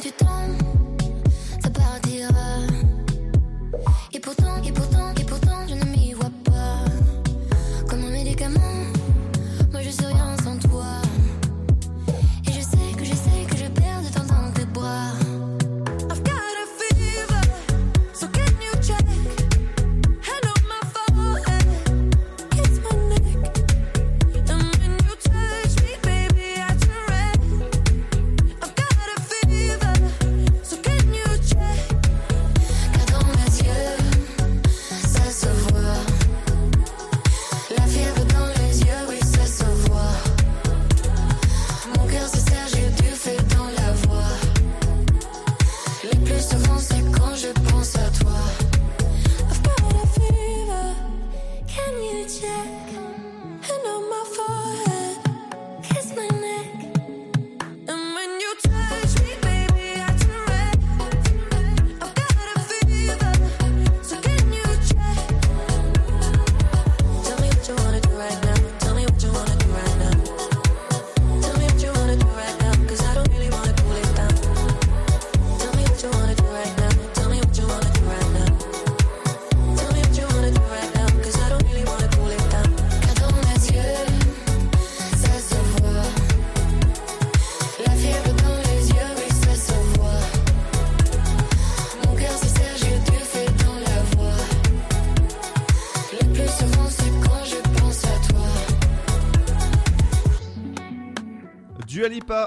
[0.00, 0.26] Du temps,
[1.60, 2.60] ça partira.
[4.12, 5.17] Et pourtant, et pourtant,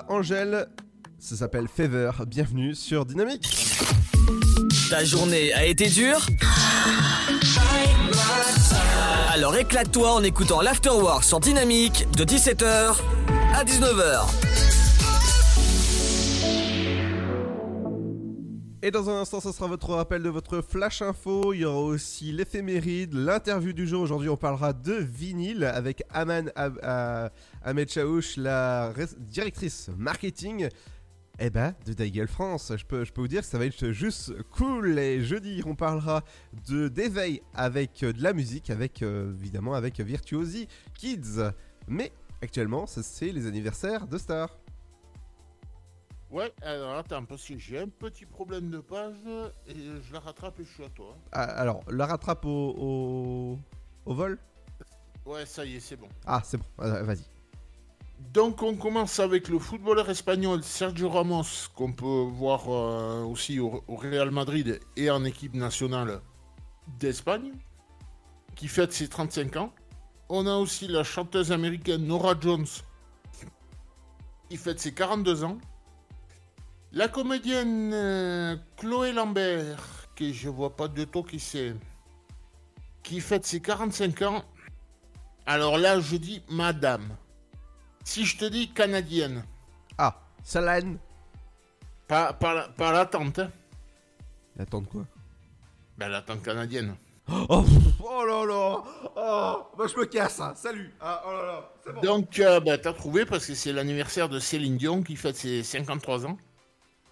[0.10, 0.68] Angèle,
[1.20, 2.12] ça s'appelle Fever.
[2.28, 3.48] Bienvenue sur Dynamique.
[4.90, 6.26] Ta journée a été dure
[9.34, 12.96] Alors éclate-toi en écoutant l'Afterwork sur Dynamique de 17h
[13.56, 14.51] à 19h.
[18.84, 21.54] Et dans un instant, ce sera votre rappel de votre flash info.
[21.54, 24.02] Il y aura aussi l'éphéméride, l'interview du jour.
[24.02, 26.52] Aujourd'hui, on parlera de vinyle avec Aman
[27.62, 30.68] Ahmed Chaouch, la directrice marketing.
[31.40, 34.98] Eh ben, de Daigel France, je peux, vous dire que ça va être juste cool.
[34.98, 36.24] Et jeudi, on parlera
[36.68, 41.52] de d'éveil avec euh, de la musique, avec euh, évidemment avec Virtuosi Kids.
[41.88, 42.12] Mais
[42.42, 44.61] actuellement, c'est les anniversaires de stars.
[46.32, 49.18] Ouais, alors attends, parce que j'ai un petit problème de page
[49.68, 51.18] et je la rattrape et je suis à toi.
[51.34, 53.60] Ah, alors, la rattrape au, au,
[54.06, 54.40] au vol?
[55.26, 56.08] Ouais, ça y est, c'est bon.
[56.26, 57.26] Ah, c'est bon, euh, vas-y.
[58.34, 61.44] Donc on commence avec le footballeur espagnol Sergio Ramos,
[61.76, 66.22] qu'on peut voir euh, aussi au, au Real Madrid et en équipe nationale
[67.00, 67.52] d'Espagne,
[68.56, 69.74] qui fête ses 35 ans.
[70.30, 72.68] On a aussi la chanteuse américaine Nora Jones,
[74.50, 75.58] qui fête ses 42 ans.
[76.94, 81.74] La comédienne euh, Chloé Lambert, que je vois pas de tout qui c'est,
[83.04, 84.44] qui fête ses 45 ans.
[85.46, 87.16] Alors là, je dis madame.
[88.04, 89.44] Si je te dis canadienne.
[89.98, 90.98] Ah, Salane.
[92.08, 93.40] Pas, pas, la- pas la tante.
[93.40, 93.52] hein.
[94.58, 95.06] La tante quoi?
[95.98, 96.96] Ben la tante canadienne.
[97.32, 97.64] Oh,
[98.04, 98.84] oh là là
[99.16, 100.54] Oh, bah je me casse, hein.
[100.56, 103.72] salut ah, Oh là là, c'est bon Donc, euh, ben, t'as trouvé parce que c'est
[103.72, 106.38] l'anniversaire de Céline Dion qui fête ses 53 ans.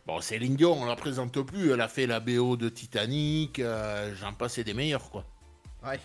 [0.10, 1.72] Bon, Céline Dion, on la présente plus.
[1.72, 3.60] Elle a fait la BO de Titanic.
[3.60, 5.24] euh, J'en passe et des meilleurs, quoi.
[5.86, 6.00] Ouais.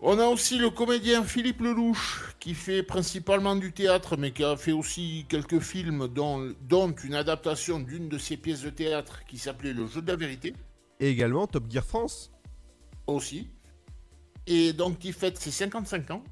[0.00, 4.58] On a aussi le comédien Philippe Lelouch, qui fait principalement du théâtre, mais qui a
[4.58, 9.38] fait aussi quelques films, dont, dont une adaptation d'une de ses pièces de théâtre qui
[9.38, 10.52] s'appelait Le jeu de la vérité.
[11.00, 12.30] Et également Top Gear France.
[13.06, 13.48] Aussi.
[14.46, 16.24] Et donc, qui fête ses 55 ans.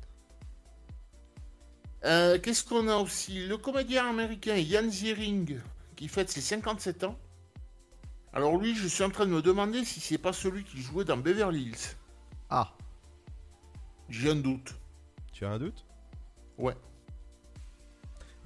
[2.05, 3.47] Euh, Qu'est-ce qu'on a aussi?
[3.47, 5.57] Le comédien américain Ian Ziering,
[5.97, 7.18] qui fête ses 57 ans.
[8.32, 11.05] Alors lui, je suis en train de me demander si c'est pas celui qui jouait
[11.05, 11.97] dans Beverly Hills.
[12.51, 12.72] Ah.
[14.09, 14.74] J'ai un doute.
[15.32, 15.84] Tu as un doute?
[16.59, 16.76] Ouais.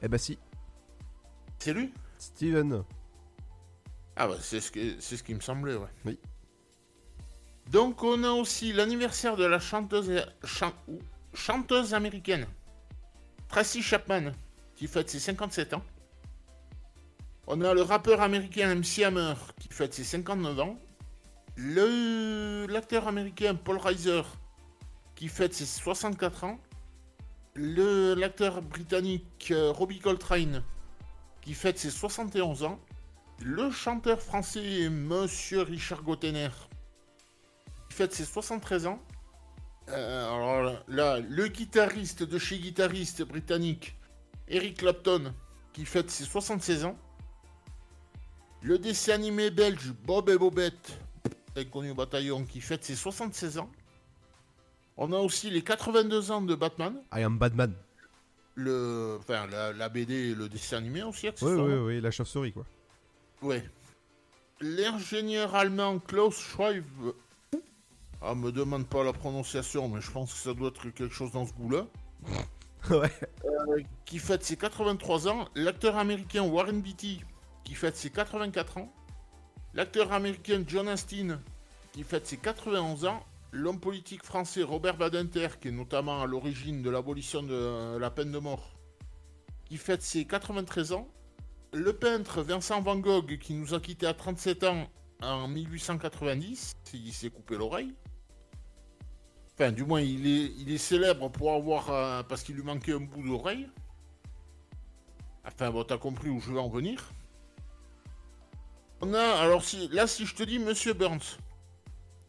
[0.03, 0.39] Eh bah si.
[1.59, 1.93] C'est lui?
[2.19, 2.85] Steven.
[4.17, 5.89] Ah bah c'est ce, que- c'est ce qui me semblait, ouais.
[6.05, 6.19] Oui.
[7.71, 10.75] Donc on a aussi l'anniversaire de la chanteuse, chan-
[11.35, 12.47] chanteuse américaine
[13.49, 14.33] Tracy Chapman,
[14.77, 15.83] qui fête ses 57 ans.
[17.53, 20.79] On a le rappeur américain MC Hammer, qui fête ses 59 ans.
[21.57, 24.23] Le l'acteur américain Paul Reiser,
[25.17, 26.61] qui fête ses 64 ans.
[27.57, 30.63] Le l'acteur britannique euh, Robbie Coltrane,
[31.41, 32.79] qui fête ses 71 ans.
[33.43, 36.51] Le chanteur français Monsieur Richard Gottener,
[37.89, 39.03] qui fête ses 73 ans.
[39.89, 43.97] Euh, là, le guitariste de chez guitariste britannique
[44.47, 45.35] Eric Clapton,
[45.73, 46.97] qui fête ses 76 ans.
[48.63, 50.99] Le dessin animé belge Bob et Bobette,
[51.57, 53.71] inconnu au bataillon, qui fête ses 76 ans.
[54.97, 57.73] On a aussi les 82 ans de Batman, I am Batman.
[58.55, 62.53] le, enfin, la, la BD et le dessin animé aussi, Oui, oui, oui, la chauve-souris
[62.53, 62.67] quoi.
[63.41, 63.65] Ouais.
[64.61, 66.85] L'ingénieur allemand Klaus Schwab.
[68.21, 71.33] Ah, me demande pas la prononciation, mais je pense que ça doit être quelque chose
[71.33, 71.87] dans ce goût-là.
[72.91, 73.11] ouais.
[73.47, 75.49] Euh, qui fête ses 83 ans.
[75.55, 77.23] L'acteur américain Warren Beatty,
[77.71, 78.93] qui fête ses 84 ans.
[79.75, 81.41] L'acteur américain John Astin,
[81.93, 83.25] qui fête ses 91 ans.
[83.53, 88.33] L'homme politique français Robert Badinter, qui est notamment à l'origine de l'abolition de la peine
[88.33, 88.77] de mort,
[89.67, 91.07] qui fête ses 93 ans.
[91.73, 94.89] Le peintre Vincent Van Gogh, qui nous a quittés à 37 ans
[95.23, 97.95] en 1890, il s'est coupé l'oreille.
[99.55, 101.89] Enfin, du moins, il est, il est célèbre pour avoir.
[101.91, 103.69] euh, parce qu'il lui manquait un bout d'oreille.
[105.45, 107.13] Enfin, bon, t'as compris où je veux en venir.
[109.01, 109.21] On a.
[109.23, 111.39] Alors, si, là, si je te dis Monsieur Burns,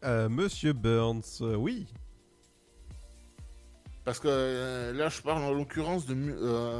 [0.03, 1.85] Euh, Monsieur Burns, euh, oui.
[4.03, 6.15] parce que euh, là, je parle en l'occurrence de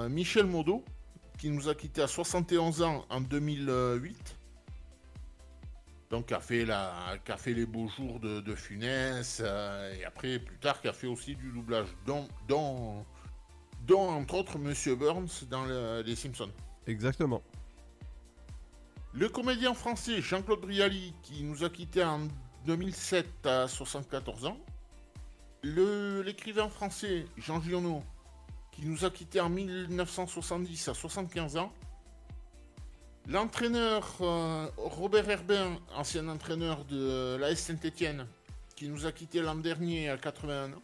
[0.08, 0.84] Michel Modo,
[1.38, 4.38] qui nous a quittés à 71 ans en 2008.
[6.10, 10.04] Donc, qui a fait, la, qui a fait les beaux jours de, de Funès, et
[10.04, 13.06] après, plus tard, qui a fait aussi du doublage, dont, dont,
[13.88, 16.52] dont entre autres Monsieur Burns dans le- Les Simpsons.
[16.88, 17.42] Exactement.
[19.14, 22.30] Le comédien français Jean-Claude Brialy, qui nous a quittés en
[22.66, 24.58] 2007 à 74 ans.
[25.64, 28.04] L'écrivain français Jean Giono,
[28.72, 31.74] qui nous a quittés en 1970 à 75 ans.
[33.28, 38.26] L'entraîneur euh, Robert Herbin, ancien entraîneur de l'AS Saint-Etienne,
[38.78, 40.82] qui nous a quittés l'an dernier à 81 ans.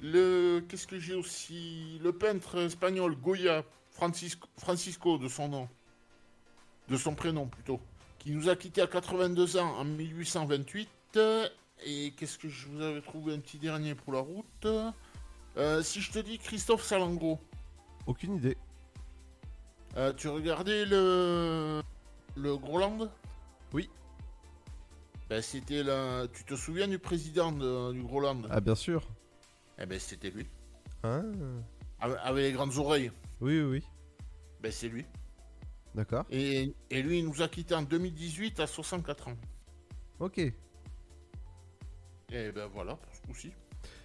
[0.00, 2.00] Le, qu'est-ce que j'ai aussi?
[2.02, 5.68] Le peintre espagnol Goya Francisco de son nom,
[6.88, 7.80] de son prénom plutôt,
[8.18, 10.88] qui nous a quittés à 82 ans en 1828.
[11.84, 14.66] Et qu'est-ce que je vous avais trouvé un petit dernier pour la route?
[15.56, 17.38] Euh, Si je te dis Christophe Salengro,
[18.06, 18.56] Aucune idée.
[19.96, 21.82] euh, tu regardais le
[22.36, 23.08] le Groland?
[23.72, 23.90] Oui.
[25.28, 26.26] Ben c'était la.
[26.32, 28.42] Tu te souviens du président de- du Groland?
[28.50, 29.06] Ah, bien sûr.
[29.78, 30.46] Eh ben c'était lui.
[31.02, 31.20] Ah.
[32.00, 33.10] Avec avec les grandes oreilles.
[33.40, 33.82] Oui, oui, oui.
[34.60, 35.04] Ben c'est lui.
[35.94, 36.24] D'accord.
[36.30, 39.36] Et, et lui, il nous a quittés en 2018 à 64 ans.
[40.20, 40.38] Ok.
[40.38, 40.52] Et
[42.52, 43.52] ben voilà, pour ce coup-ci.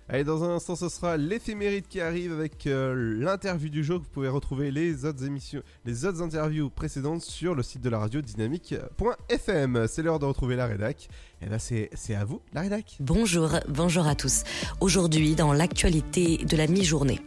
[0.09, 3.99] Allez, dans un instant, ce sera l'éphéméride qui arrive avec euh, l'interview du jour.
[3.99, 7.99] Vous pouvez retrouver les autres émissions, les autres interviews précédentes sur le site de la
[7.99, 9.85] radio dynamique.fm.
[9.89, 11.09] C'est l'heure de retrouver la rédac.
[11.41, 12.95] Et ben c'est c'est à vous, la rédac.
[13.01, 14.43] Bonjour, bonjour à tous.
[14.79, 17.19] Aujourd'hui, dans l'actualité de la mi-journée.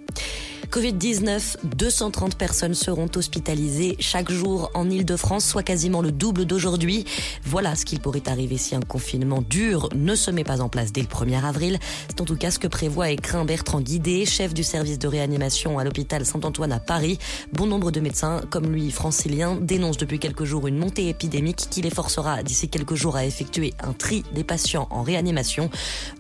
[0.71, 7.05] Covid-19, 230 personnes seront hospitalisées chaque jour en Ile-de-France, soit quasiment le double d'aujourd'hui.
[7.45, 10.93] Voilà ce qu'il pourrait arriver si un confinement dur ne se met pas en place
[10.93, 11.81] dès le 1er avril.
[12.09, 15.09] C'est en tout cas ce que prévoit et craint Bertrand Guidé, chef du service de
[15.09, 17.19] réanimation à l'hôpital Saint-Antoine à Paris.
[17.53, 21.83] Bon nombre de médecins, comme lui francilien, dénoncent depuis quelques jours une montée épidémique qui
[21.83, 25.69] les forcera d'ici quelques jours à effectuer un tri des patients en réanimation.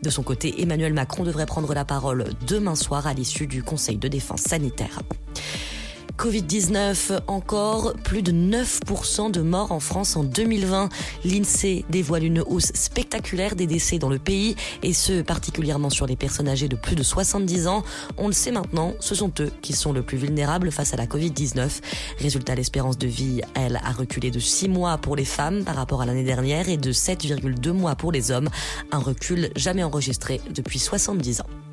[0.02, 3.96] De son côté, Emmanuel Macron devrait prendre la parole demain soir à l'issue du Conseil
[3.96, 5.00] de défense sanitaire.
[6.20, 10.90] Covid-19 encore, plus de 9% de morts en France en 2020.
[11.24, 16.16] L'INSEE dévoile une hausse spectaculaire des décès dans le pays et ce particulièrement sur les
[16.16, 17.84] personnes âgées de plus de 70 ans.
[18.18, 21.06] On le sait maintenant, ce sont eux qui sont le plus vulnérables face à la
[21.06, 21.80] Covid-19.
[22.18, 26.02] Résultat, l'espérance de vie, elle, a reculé de 6 mois pour les femmes par rapport
[26.02, 28.50] à l'année dernière et de 7,2 mois pour les hommes.
[28.92, 31.69] Un recul jamais enregistré depuis 70 ans.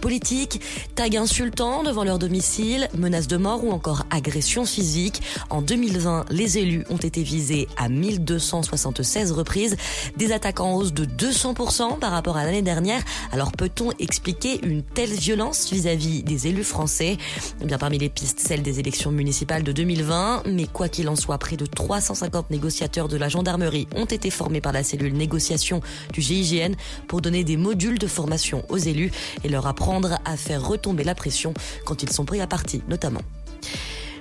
[0.00, 0.60] Politique,
[0.94, 5.20] tag insultant devant leur domicile, menaces de mort ou encore agression physique.
[5.50, 9.76] En 2020, les élus ont été visés à 1276 reprises,
[10.16, 13.02] des attaques en hausse de 200% par rapport à l'année dernière.
[13.32, 17.16] Alors peut-on expliquer une telle violence vis-à-vis des élus français?
[17.60, 21.16] Eh bien parmi les pistes, celle des élections municipales de 2020, mais quoi qu'il en
[21.16, 25.80] soit, près de 350 négociateurs de la gendarmerie ont été formés par la cellule négociation
[26.12, 26.74] du GIGN
[27.08, 29.10] pour donner des modules de formation aux élus
[29.42, 29.87] et leur apprendre
[30.24, 31.54] à faire retomber la pression
[31.86, 33.22] quand ils sont pris à partie, notamment.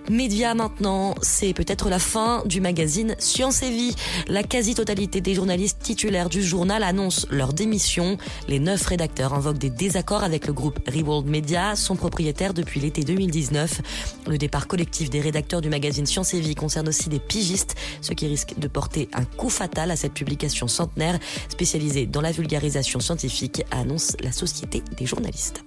[0.09, 3.93] Média maintenant, c'est peut-être la fin du magazine Science et Vie.
[4.27, 8.17] La quasi-totalité des journalistes titulaires du journal annoncent leur démission.
[8.47, 13.03] Les neuf rédacteurs invoquent des désaccords avec le groupe Reworld Media, son propriétaire depuis l'été
[13.03, 13.81] 2019.
[14.27, 18.13] Le départ collectif des rédacteurs du magazine Science et Vie concerne aussi des pigistes, ce
[18.13, 23.01] qui risque de porter un coup fatal à cette publication centenaire spécialisée dans la vulgarisation
[23.01, 25.65] scientifique, annonce la Société des journalistes.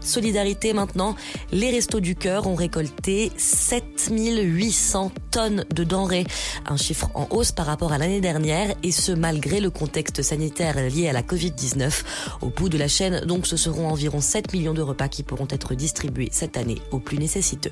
[0.00, 1.14] Solidarité maintenant,
[1.52, 6.26] les Restos du Cœur ont récolté 7800 tonnes de denrées,
[6.66, 10.76] un chiffre en hausse par rapport à l'année dernière et ce malgré le contexte sanitaire
[10.76, 12.02] lié à la Covid-19.
[12.40, 15.48] Au bout de la chaîne, donc ce seront environ 7 millions de repas qui pourront
[15.50, 17.70] être distribués cette année aux plus nécessiteux.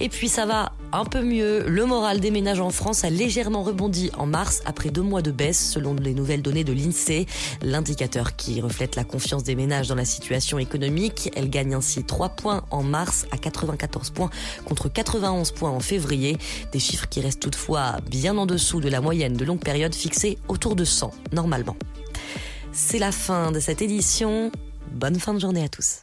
[0.00, 1.66] Et puis ça va un peu mieux.
[1.66, 5.30] Le moral des ménages en France a légèrement rebondi en mars après deux mois de
[5.30, 7.26] baisse selon les nouvelles données de l'INSEE.
[7.62, 11.30] L'indicateur qui reflète la confiance des ménages dans la situation économique.
[11.34, 14.30] Elle gagne ainsi 3 points en mars à 94 points
[14.66, 16.36] contre 91 points en février.
[16.72, 20.36] Des chiffres qui restent toutefois bien en dessous de la moyenne de longue période fixée
[20.48, 21.76] autour de 100 normalement.
[22.72, 24.52] C'est la fin de cette édition.
[24.92, 26.02] Bonne fin de journée à tous.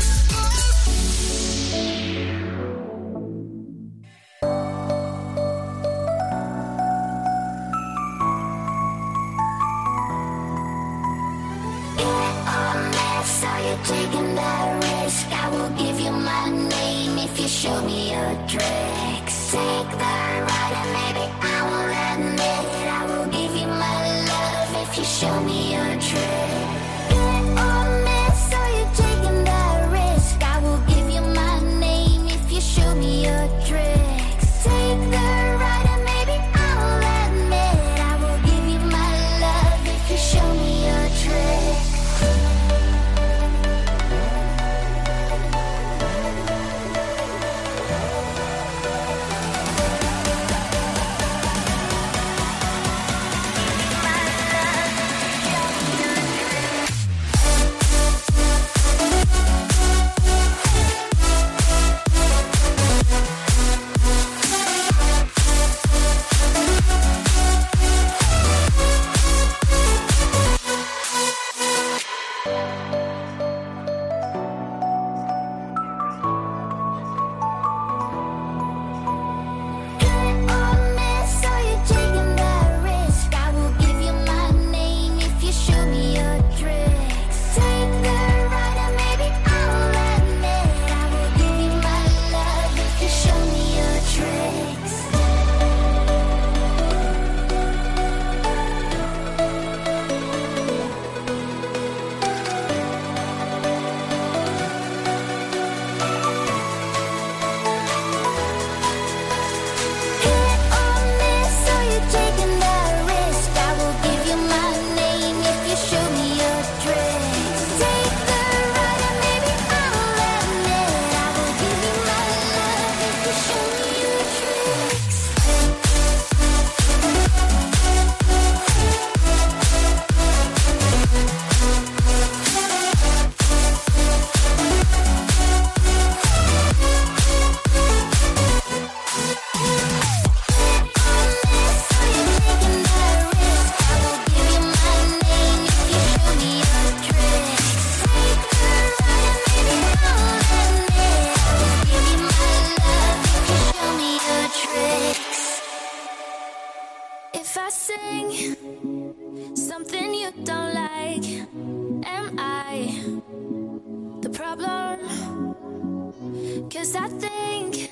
[166.81, 167.91] Cause I think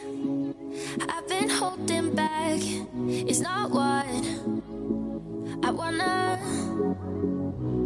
[1.08, 2.58] I've been holding back.
[3.30, 4.08] It's not what
[5.64, 6.40] I wanna.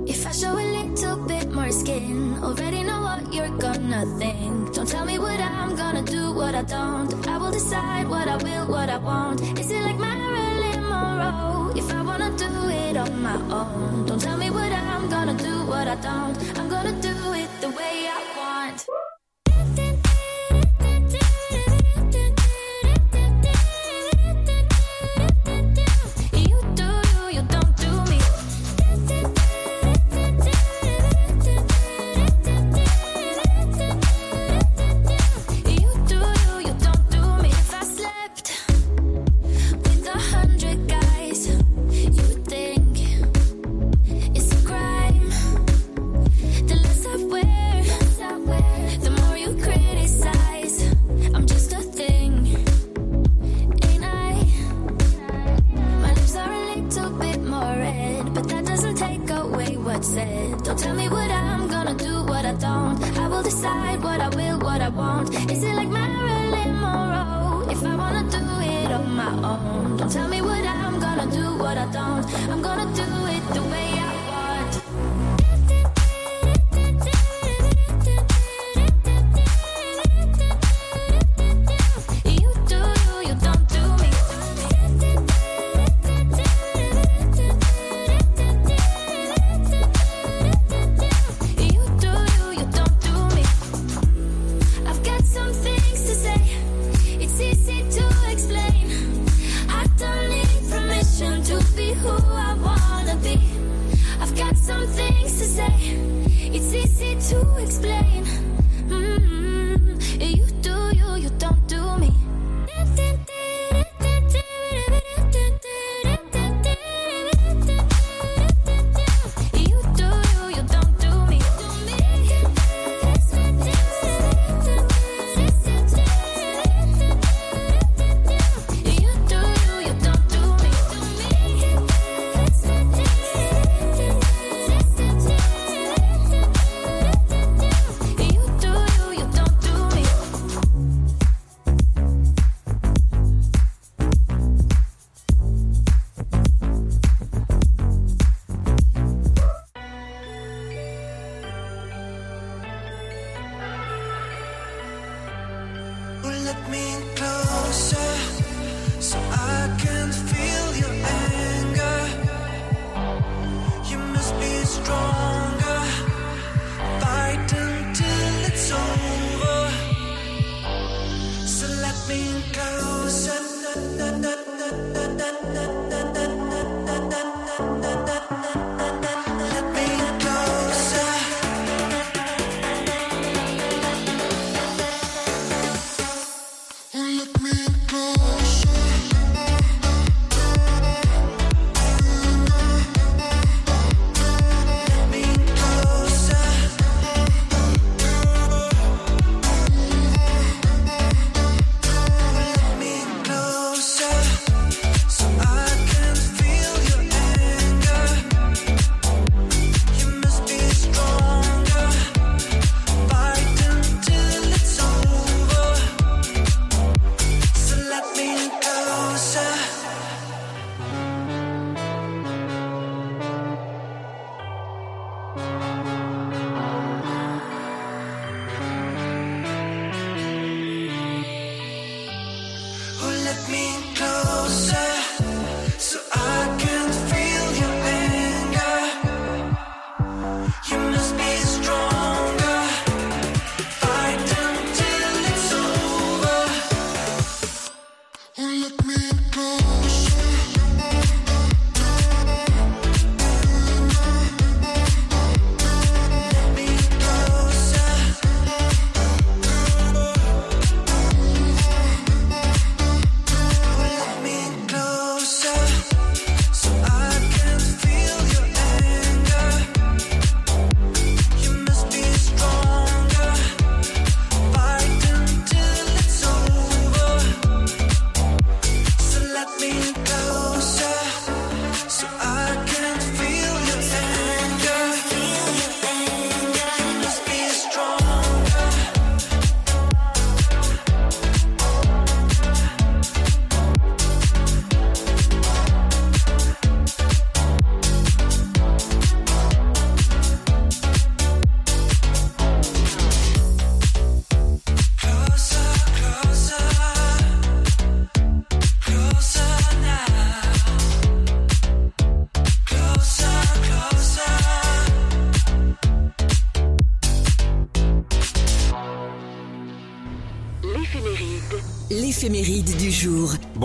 [0.08, 4.74] If I show a little bit more skin, already know what you're gonna think.
[4.74, 7.28] Don't tell me what I'm gonna do, what I don't.
[7.28, 9.41] I will decide what I will, what I won't.
[9.60, 11.74] Is it like Marilyn Monroe?
[11.76, 15.66] If I wanna do it on my own, don't tell me what I'm gonna do,
[15.68, 16.38] what I don't.
[16.58, 19.03] I'm gonna do it the way I want.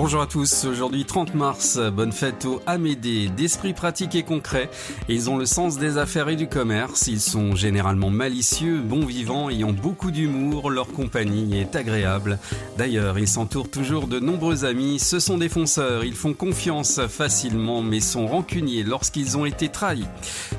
[0.09, 4.70] Bonjour à tous, aujourd'hui 30 mars, bonne fête aux Amédée, d'esprit pratique et concret.
[5.10, 9.51] Ils ont le sens des affaires et du commerce, ils sont généralement malicieux, bons vivants,
[9.51, 12.39] ayant beaucoup d'humour, leur compagnie est agréable.
[12.78, 17.82] D'ailleurs, ils s'entourent toujours de nombreux amis, ce sont des fonceurs, ils font confiance facilement
[17.82, 20.06] mais sont rancuniers lorsqu'ils ont été trahis.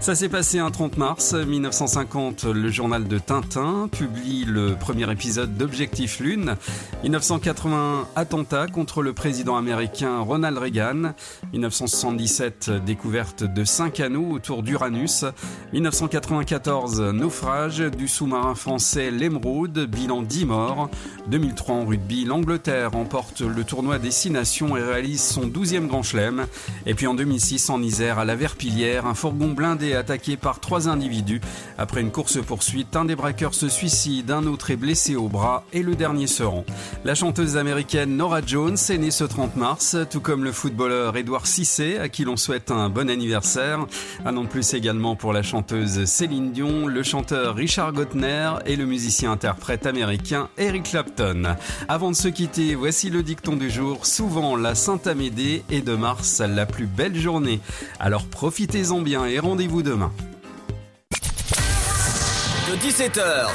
[0.02, 5.56] Ça s'est passé un 30 mars 1950, le journal de Tintin publie le premier épisode
[5.56, 6.58] d'Objectif Lune.
[7.04, 11.14] 1981, attentat contre le président américain Ronald Reagan.
[11.54, 15.24] 1977, découverte de cinq anneaux autour d'Uranus.
[15.72, 20.90] 1994, naufrage du sous-marin français l'Emeraude, bilan 10 morts.
[21.28, 26.48] 2003 en l'Angleterre remporte le tournoi des Six Nations et réalise son 12e grand chelem.
[26.86, 30.90] Et puis en 2006, en Isère, à la Verpillière, un fourgon blindé attaqué par trois
[30.90, 31.42] individus.
[31.78, 35.84] Après une course-poursuite, un des braqueurs se suicide, un autre est blessé au bras et
[35.84, 36.66] le dernier se rend.
[37.06, 41.48] La chanteuse américaine Nora Jones est née ce 30 mars, tout comme le footballeur Édouard
[41.48, 43.86] Cissé, à qui l'on souhaite un bon anniversaire.
[44.26, 48.76] Un an de plus également pour la chanteuse Céline Dion, le chanteur Richard Gottner et
[48.76, 51.56] le musicien-interprète américain Eric Clapton.
[52.00, 54.06] Avant de se quitter, voici le dicton du jour.
[54.06, 57.60] Souvent, la Sainte-Amédée est de mars la plus belle journée.
[58.00, 60.10] Alors profitez-en bien et rendez-vous demain.
[61.12, 63.50] De 17h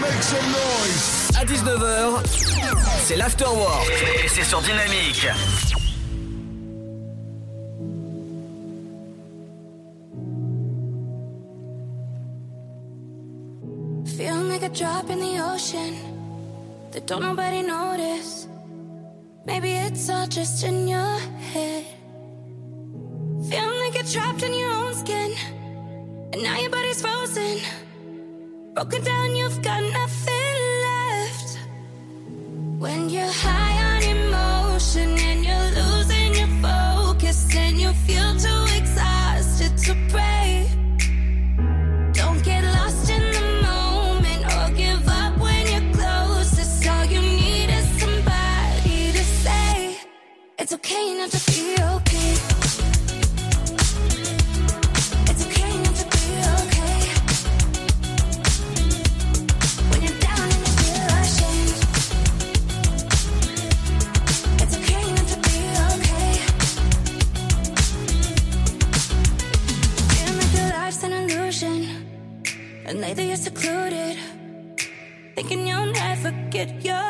[0.00, 2.24] Make some noise à 19h,
[3.02, 3.90] c'est l'afterwork
[4.24, 5.26] et c'est sur Dynamique.
[14.16, 16.19] Feeling like a drop in the ocean
[16.92, 18.48] that don't nobody notice.
[19.44, 21.18] Maybe it's all just in your
[21.52, 21.86] head.
[23.48, 25.32] Feeling like you're trapped in your own skin,
[26.32, 27.58] and now your body's frozen.
[28.74, 30.56] Broken down, you've got nothing
[30.86, 31.58] left.
[32.78, 39.76] When you're high on emotion and you're losing your focus, and you feel too exhausted
[39.78, 40.29] to pray.
[50.90, 52.32] Okay not to be okay.
[55.30, 56.26] It's okay not to be
[56.58, 56.98] okay.
[59.88, 61.80] When you're down and feel ashamed.
[64.62, 65.58] It's okay not to be
[65.94, 66.32] okay.
[70.16, 70.70] Your
[71.04, 71.78] an illusion.
[72.86, 74.18] And lately you're secluded,
[75.36, 77.09] thinking you'll never get your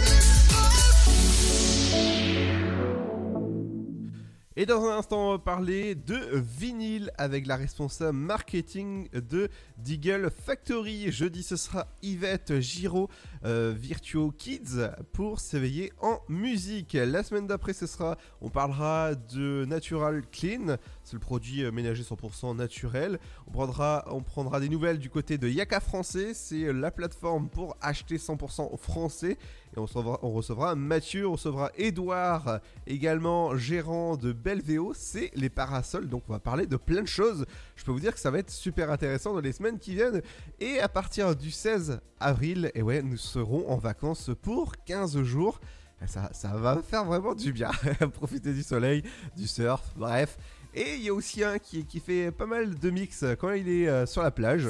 [4.57, 9.47] Et dans un instant, on va parler de vinyle avec la responsable marketing de
[9.77, 11.09] Deagle Factory.
[11.09, 13.07] Jeudi, ce sera Yvette Giraud,
[13.45, 16.97] euh, Virtuo Kids, pour s'éveiller en musique.
[16.99, 20.75] La semaine d'après, ce sera, on parlera de Natural Clean,
[21.05, 23.19] c'est le produit euh, ménager 100% naturel.
[23.47, 27.77] On prendra, on prendra des nouvelles du côté de Yaka Français, c'est la plateforme pour
[27.79, 29.37] acheter 100% français.
[29.75, 36.09] Et on recevra, Mathieu, on recevra Edouard, également gérant de Belvéo, c'est les parasols.
[36.09, 37.45] Donc on va parler de plein de choses.
[37.77, 40.21] Je peux vous dire que ça va être super intéressant dans les semaines qui viennent.
[40.59, 45.61] Et à partir du 16 avril, et ouais, nous serons en vacances pour 15 jours.
[46.05, 47.71] Ça, ça va faire vraiment du bien.
[48.13, 49.03] Profiter du soleil,
[49.37, 50.37] du surf, bref.
[50.73, 53.69] Et il y a aussi un qui, qui fait pas mal de mix quand il
[53.69, 54.67] est euh, sur la plage.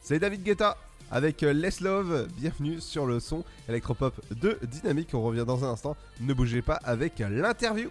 [0.00, 0.76] C'est David Guetta
[1.12, 2.26] avec euh, Les Love.
[2.36, 5.10] Bienvenue sur le son électropop de Dynamique.
[5.14, 5.96] On revient dans un instant.
[6.20, 7.90] Ne bougez pas avec l'interview.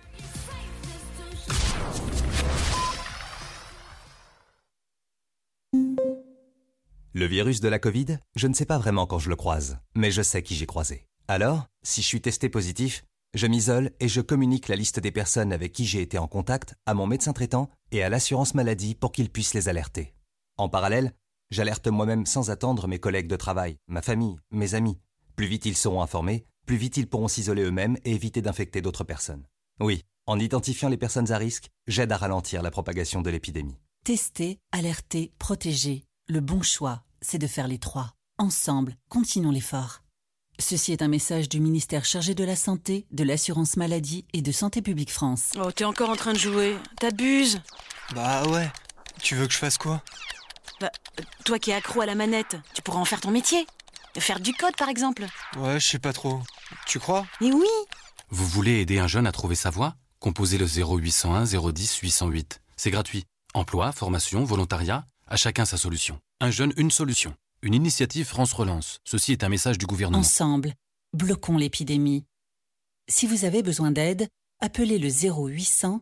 [7.14, 10.12] Le virus de la Covid, je ne sais pas vraiment quand je le croise, mais
[10.12, 11.08] je sais qui j'ai croisé.
[11.28, 15.54] Alors, si je suis testé positif, je m'isole et je communique la liste des personnes
[15.54, 19.12] avec qui j'ai été en contact à mon médecin traitant et à l'assurance maladie pour
[19.12, 20.14] qu'ils puissent les alerter.
[20.58, 21.14] En parallèle,
[21.52, 24.98] j'alerte moi-même sans attendre mes collègues de travail, ma famille, mes amis.
[25.36, 29.04] Plus vite ils seront informés, plus vite ils pourront s'isoler eux-mêmes et éviter d'infecter d'autres
[29.04, 29.46] personnes.
[29.80, 33.78] Oui, en identifiant les personnes à risque, j'aide à ralentir la propagation de l'épidémie.
[34.04, 36.06] Tester, alerter, protéger.
[36.28, 38.14] Le bon choix, c'est de faire les trois.
[38.38, 40.02] Ensemble, continuons l'effort.
[40.60, 44.52] Ceci est un message du ministère chargé de la Santé, de l'Assurance Maladie et de
[44.52, 45.52] Santé Publique France.
[45.60, 46.76] Oh, t'es encore en train de jouer.
[47.00, 47.62] T'abuses.
[48.14, 48.70] Bah ouais.
[49.22, 50.04] Tu veux que je fasse quoi?
[50.82, 50.92] Bah,
[51.46, 53.68] toi qui es accro à la manette, tu pourras en faire ton métier.
[54.18, 55.28] Faire du code, par exemple.
[55.56, 56.42] Ouais, je sais pas trop.
[56.88, 57.28] Tu crois?
[57.40, 57.68] Mais oui
[58.30, 59.96] Vous voulez aider un jeune à trouver sa voie?
[60.20, 62.62] Composez le 0801 010 808.
[62.78, 63.26] C'est gratuit.
[63.54, 66.20] Emploi, formation, volontariat, à chacun sa solution.
[66.40, 67.36] Un jeune, une solution.
[67.62, 69.02] Une initiative France Relance.
[69.04, 70.20] Ceci est un message du gouvernement.
[70.22, 70.74] Ensemble,
[71.14, 72.26] bloquons l'épidémie.
[73.08, 74.28] Si vous avez besoin d'aide,
[74.60, 76.02] appelez le 0800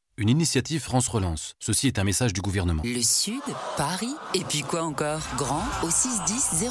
[0.21, 1.55] Une initiative France Relance.
[1.59, 2.83] Ceci est un message du gouvernement.
[2.85, 3.41] Le Sud,
[3.75, 5.19] Paris, et puis quoi encore?
[5.35, 6.69] Grand au 61000.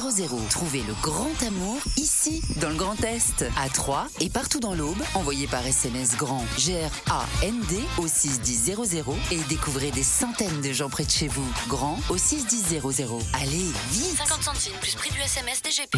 [0.49, 5.03] Trouvez le grand amour ici, dans le Grand Est, à Troyes et partout dans l'Aube.
[5.15, 11.11] Envoyez par SMS grand G-R-A-N-D au 61000 et découvrez des centaines de gens près de
[11.11, 11.45] chez vous.
[11.67, 12.79] Grand au 61000.
[13.33, 15.97] Allez, vite 50 centimes plus prix du SMS DGP.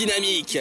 [0.00, 0.58] Dynamique.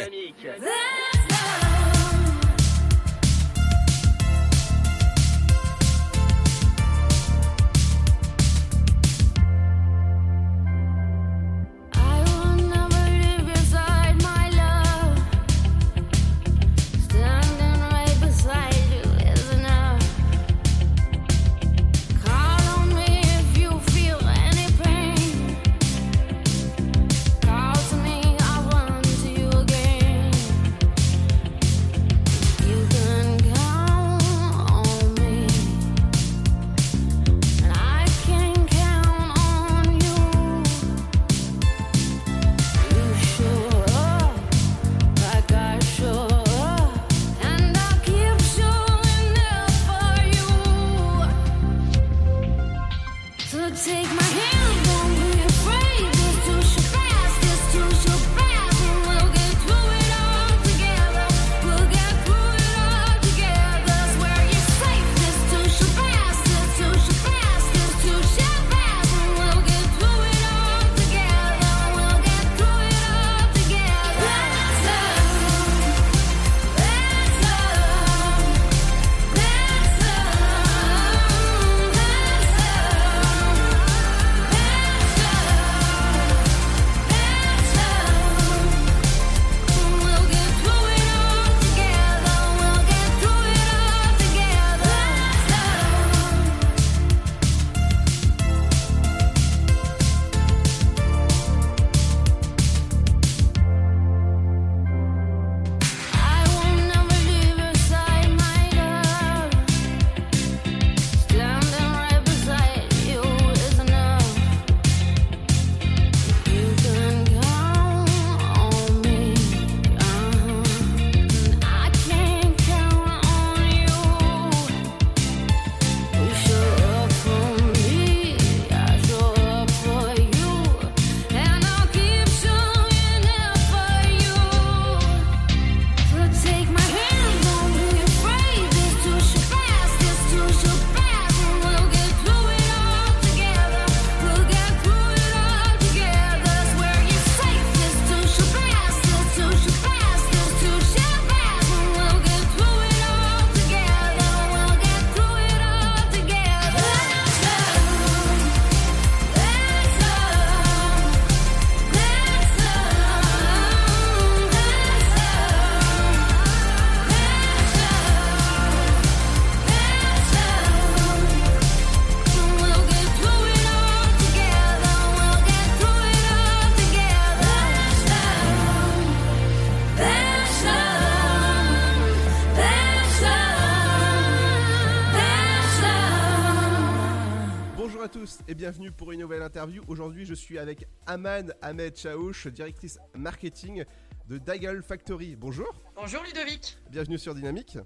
[189.59, 189.83] Interview.
[189.89, 193.83] Aujourd'hui, je suis avec Aman Ahmed Chaouch, directrice marketing
[194.29, 195.35] de Daigle Factory.
[195.35, 195.67] Bonjour.
[195.97, 196.77] Bonjour Ludovic.
[196.89, 197.77] Bienvenue sur Dynamique.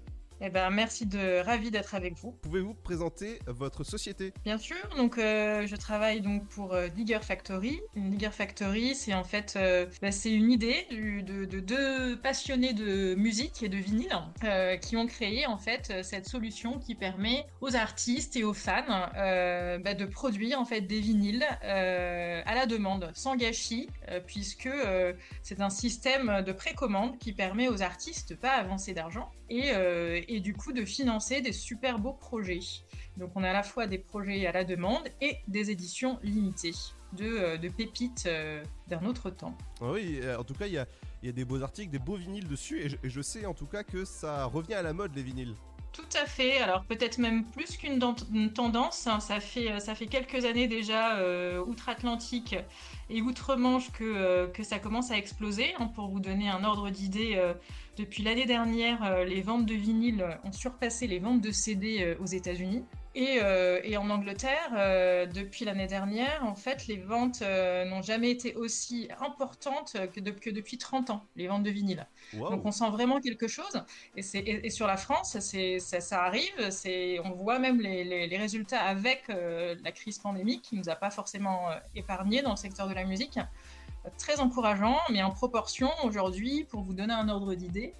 [0.46, 2.32] Eh ben, merci de ravi d'être avec vous.
[2.42, 4.34] Pouvez-vous présenter votre société?
[4.44, 4.76] Bien sûr.
[4.94, 7.80] Donc, euh, je travaille donc pour euh, Digger Factory.
[7.96, 12.74] Une Digger Factory, c'est en fait, euh, bah, c'est une idée de, de, deux passionnés
[12.74, 14.12] de musique et de vinyle
[14.82, 18.84] qui ont créé en fait cette solution qui permet aux artistes et aux fans
[19.14, 23.88] bah, de produire en fait des vinyles à la demande, sans gâchis,
[24.26, 24.68] puisque
[25.42, 30.20] c'est un système de précommande qui permet aux artistes de pas avancer d'argent et, euh,
[30.28, 32.60] et du coup de financer des super beaux projets.
[33.16, 36.72] Donc on a à la fois des projets à la demande et des éditions limitées
[37.12, 39.56] de, euh, de pépites euh, d'un autre temps.
[39.80, 40.86] Ah Oui, en tout cas, il y a,
[41.22, 43.46] il y a des beaux articles, des beaux vinyles dessus, et je, et je sais
[43.46, 45.54] en tout cas que ça revient à la mode les vinyles.
[45.92, 46.58] Tout à fait.
[46.58, 49.06] Alors peut-être même plus qu'une dan- une tendance.
[49.06, 49.20] hein.
[49.20, 52.56] Ça fait ça fait quelques années déjà euh, outre-Atlantique
[53.08, 55.72] et outre-Manche que euh, que ça commence à exploser.
[55.78, 55.86] hein.
[55.86, 57.54] Pour vous donner un ordre d'idée, euh,
[57.96, 62.16] depuis l'année dernière, euh, les ventes de vinyles ont surpassé les ventes de CD euh,
[62.20, 62.84] aux États-Unis.
[63.16, 68.02] Et, euh, et en Angleterre, euh, depuis l'année dernière, en fait, les ventes euh, n'ont
[68.02, 72.08] jamais été aussi importantes que, de- que depuis 30 ans, les ventes de vinyle.
[72.36, 72.50] Wow.
[72.50, 73.84] Donc on sent vraiment quelque chose.
[74.16, 76.50] Et, c'est- et, et sur la France, ça, ça arrive.
[77.24, 81.10] On voit même les, les- les résultats avec la crise pandémique qui nous a pas
[81.10, 83.38] forcément euh, épargné dans le secteur de la musique.
[84.18, 87.94] Très encourageant, mais en proportion aujourd'hui, pour vous donner un ordre d'idée,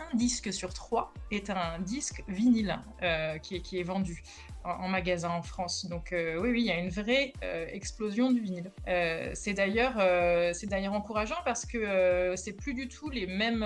[0.00, 4.22] un disque sur trois est un disque vinyle euh, qui, est, qui est vendu
[4.64, 5.86] en, magasin en France.
[5.86, 8.72] Donc euh, oui, oui, il y a une vraie euh, explosion du vinyle.
[9.34, 9.94] C'est d'ailleurs,
[10.54, 13.64] c'est d'ailleurs encourageant parce que c'est plus du tout les mêmes.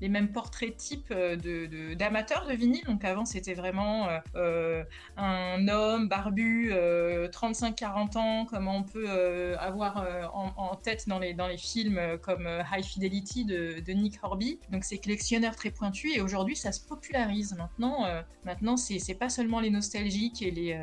[0.00, 2.84] Les mêmes portraits types euh, de, de- d'amateurs de, vinyle.
[2.86, 4.84] Donc avant, c'était vraiment euh, euh,
[5.16, 10.04] un homme barbu, euh, 35-40 ans, comme on peut euh, avoir
[10.34, 14.58] en, tête dans les, dans les films comme High Fidelity de, de Nick Horby.
[14.70, 17.54] Donc c'est collectionneur très pointu et aujourd'hui, ça se popularise.
[17.56, 18.06] Maintenant,
[18.44, 20.78] maintenant c'est, pas seulement les nostalgiques et les,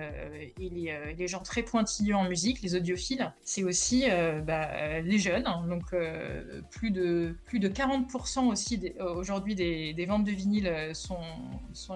[0.60, 4.06] et les, les gens très pointilleux en musique, les audiophiles, c'est aussi
[4.46, 5.46] bah, les jeunes.
[5.70, 5.94] donc
[6.72, 11.18] plus, de, plus de 40% aussi des- aujourd'hui des, ventes de vinyle euh, sont,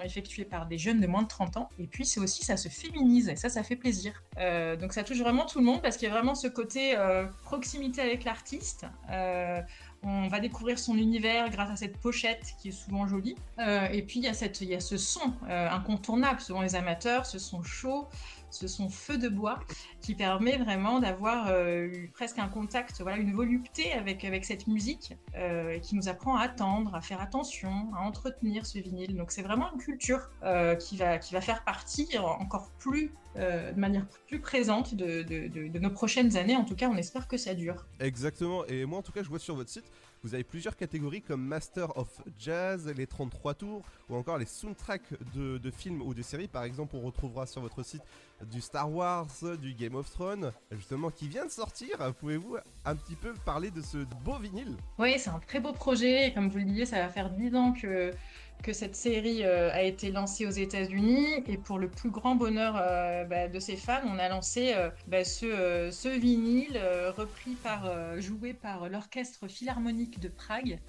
[0.04, 1.70] effectuées par des jeunes de moins de 30 ans.
[1.80, 4.24] Et puis c'est aussi, ça se féminise et ça, ça fait plaisir.
[4.38, 6.98] Euh, donc ça touche vraiment tout le monde parce qu'il y a vraiment ce côté
[6.98, 8.86] euh, proximité avec l'artiste.
[9.12, 9.62] Euh,
[10.04, 13.36] on va découvrir son univers grâce à cette pochette qui est souvent jolie.
[13.60, 17.64] Euh, et puis il y, a ce son euh, incontournable selon les amateurs, ce son
[17.64, 18.08] chaud,
[18.52, 19.60] ce son feu de bois
[20.02, 24.68] qui permet vraiment d'avoir euh, eu presque un contact, voilà, une volupté avec, avec cette
[24.68, 29.16] musique euh, qui nous apprend à attendre, à faire attention, à entretenir ce vinyle.
[29.16, 33.80] Donc c'est vraiment une culture euh, qui, va, qui va faire partie encore plus, de
[33.80, 36.56] manière plus présente de- de nos prochaines années.
[36.58, 37.86] En tout cas, on espère que ça dure.
[38.00, 39.86] Exactement, et moi en tout cas, je vois sur votre site,
[40.24, 45.14] vous avez plusieurs catégories comme Master of Jazz, les 33 tours, ou encore les soundtracks
[45.34, 46.50] de, de films ou de séries.
[46.50, 48.02] Par exemple, on retrouvera sur votre site
[48.46, 49.28] du Star Wars,
[49.62, 51.98] du Game of Thrones, justement qui vient de sortir.
[52.20, 54.76] Pouvez-vous un petit peu parler de ce beau vinyle?
[54.98, 56.28] Oui, c'est un très beau projet.
[56.28, 58.14] Et comme vous le disiez, ça va faire 10 ans que,
[58.72, 61.44] cette série euh, a été lancée aux États-Unis.
[61.48, 64.90] Et pour le plus grand bonheur euh, bah, de ses fans, on a lancé euh,
[65.08, 66.80] bah, ce, ce vinyle
[67.18, 67.90] repris par,
[68.20, 70.80] joué par l'Orchestre Philharmonique de Prague.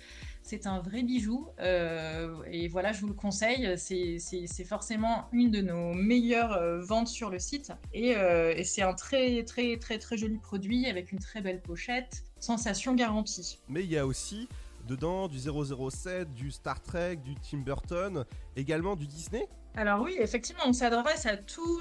[0.43, 1.49] C'est un vrai bijou.
[1.61, 3.77] euh, et voilà, je vous le conseille.
[3.79, 4.19] C'est-
[4.65, 7.73] forcément une de nos meilleures euh, ventes sur le site.
[7.93, 11.61] Et, euh, et c'est un très, très, très, très joli produit avec une très belle
[11.61, 12.25] pochette.
[12.41, 13.59] Sensation garantie.
[13.69, 14.49] Mais il y a aussi
[14.89, 18.25] dedans du 007, du Star Trek, du Tim Burton,
[18.57, 19.47] également du Disney.
[19.77, 21.35] Alors oui, effectivement, on s'adresse à,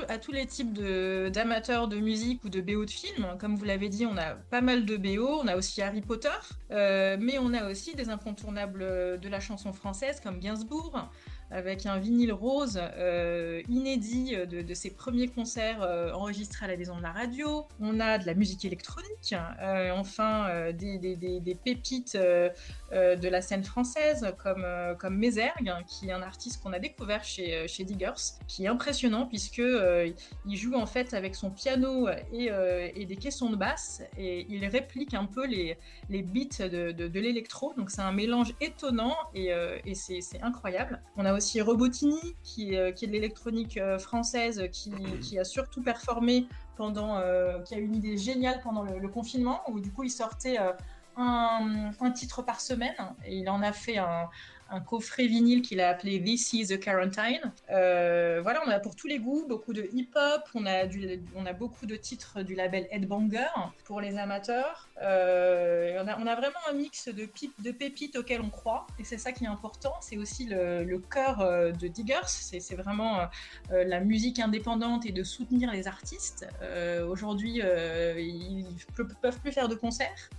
[0.09, 3.35] à tous les types d'amateurs de, musique ou de BO de films.
[3.39, 6.29] Comme vous l'avez dit, on a pas mal de BO, on a aussi Harry Potter,
[6.71, 11.09] euh, mais on a aussi des incontournables de la chanson française comme Gainsbourg,
[11.51, 16.77] avec un vinyle rose euh, inédit de, de ses premiers concerts euh, enregistrés à la
[16.77, 17.65] Maison de la Radio.
[17.79, 22.49] On a de la musique électronique, euh, enfin euh, des, pépites euh,
[22.91, 26.79] euh, de la scène française comme, euh, comme Mézergue, qui est un artiste qu'on a
[26.79, 28.13] découvert chez, euh, chez Diggers,
[28.47, 30.11] qui est impressionnant puisque euh,
[30.45, 34.65] il joue en fait avec son piano et, euh, des caissons de basse et il
[34.67, 35.77] réplique un peu les,
[36.09, 37.73] les beats de, de- l'électro.
[37.75, 41.01] Donc c'est un mélange étonnant et, euh, c'est incroyable.
[41.39, 42.19] Aussi Robotini
[42.59, 47.77] euh, qui est de l'électronique euh, française qui, a surtout performé pendant, euh, qui a
[47.77, 50.57] eu une idée géniale pendant le, confinement où du coup il sortait
[51.15, 52.95] un titre par semaine
[53.25, 54.29] et il en a fait un,
[54.71, 57.51] un coffret vinyle qu'il a appelé This is the Quarantine.
[57.71, 60.83] Euh, voilà, on a pour tous les goûts, beaucoup de hip-hop, on, a
[61.35, 63.47] on a beaucoup de titres du label Headbanger
[63.85, 64.89] pour les amateurs.
[65.01, 67.27] Euh, on, a, on a vraiment un mix de,
[67.63, 69.93] de pépites auxquelles on croit, et c'est ça qui est important.
[70.01, 73.27] C'est aussi le, le cœur euh, de Diggers, c'est vraiment
[73.71, 76.47] la musique indépendante et de soutenir les artistes.
[77.07, 78.65] Aujourd'hui, ils
[78.97, 80.29] ne peuvent plus faire de concerts,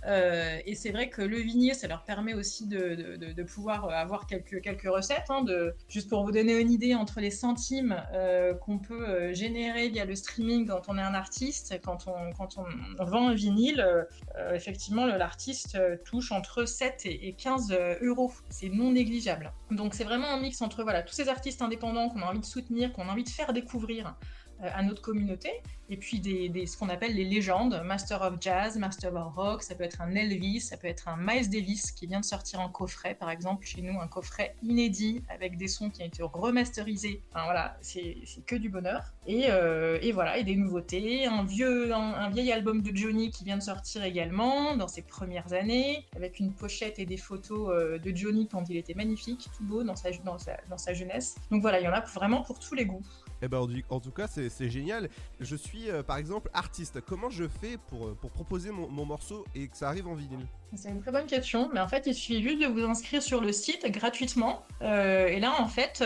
[0.65, 4.20] et c'est vrai que le vinyle, ça leur permet aussi de- de- de pouvoir avoir
[4.27, 5.29] quelques, quelques recettes.
[5.29, 9.33] hein, de, juste pour vous donner une idée, entre les centimes euh, qu'on peut euh,
[9.33, 13.33] générer via le streaming quand on est un artiste, quand on, quand on vend un
[13.33, 18.31] vinyle, euh, effectivement, l'artiste touche entre 7 et et 15 euros.
[18.49, 19.51] C'est non négligeable.
[19.69, 22.45] Donc c'est vraiment un mix entre voilà, tous ces artistes indépendants qu'on a envie de
[22.45, 24.15] soutenir, qu'on a envie de faire découvrir
[24.61, 25.49] à notre communauté,
[25.91, 29.75] et puis des, ce qu'on appelle les légendes, Master of Jazz, Master of Rock, ça
[29.75, 32.69] peut être un Elvis, ça peut être un Miles Davis qui vient de sortir en
[32.69, 37.21] coffret, par exemple, chez nous, un coffret inédit avec des sons qui ont été remasterisés.
[37.31, 38.15] Enfin voilà, c'est
[38.45, 39.13] que du bonheur.
[39.27, 43.43] Et, euh, et voilà, et des nouveautés, un vieux, un vieil album de Johnny qui
[43.43, 47.97] vient de sortir également dans ses premières années, avec une pochette et des photos euh,
[47.97, 51.35] de Johnny quand il était magnifique, tout beau dans sa, dans sa, dans sa jeunesse.
[51.51, 53.03] Donc voilà, il y en a vraiment pour tous les goûts.
[53.41, 55.09] Eh ben, en tout cas, c'est génial.
[55.39, 57.01] Je suis, euh, par exemple, artiste.
[57.01, 60.45] Comment je fais pour, euh, pour proposer mon, morceau et que ça arrive en vinyle?
[60.75, 63.41] C'est une très bonne question, mais en fait, il suffit juste de vous inscrire sur
[63.41, 64.63] le site gratuitement.
[64.81, 66.03] Euh, et là, en fait,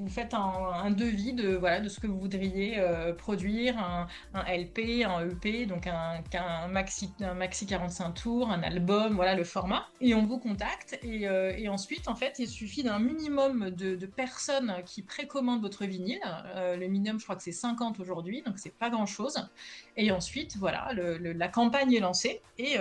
[0.00, 5.04] vous- faites un, devis de, voilà, de ce que vous voudriez euh, produire, un, LP,
[5.04, 9.86] un EP, donc un, maxi, un maxi 45 tours, un album, voilà le format.
[10.00, 10.98] Et on vous contacte.
[11.02, 16.20] Et, euh, ensuite, en fait, il suffit d'un minimum de, personnes qui précommandent votre vinyle.
[16.56, 19.48] Euh, le minimum, je crois que c'est 50 aujourd'hui, donc c'est pas grand-chose.
[19.96, 22.76] Et ensuite, voilà, la campagne est lancée et,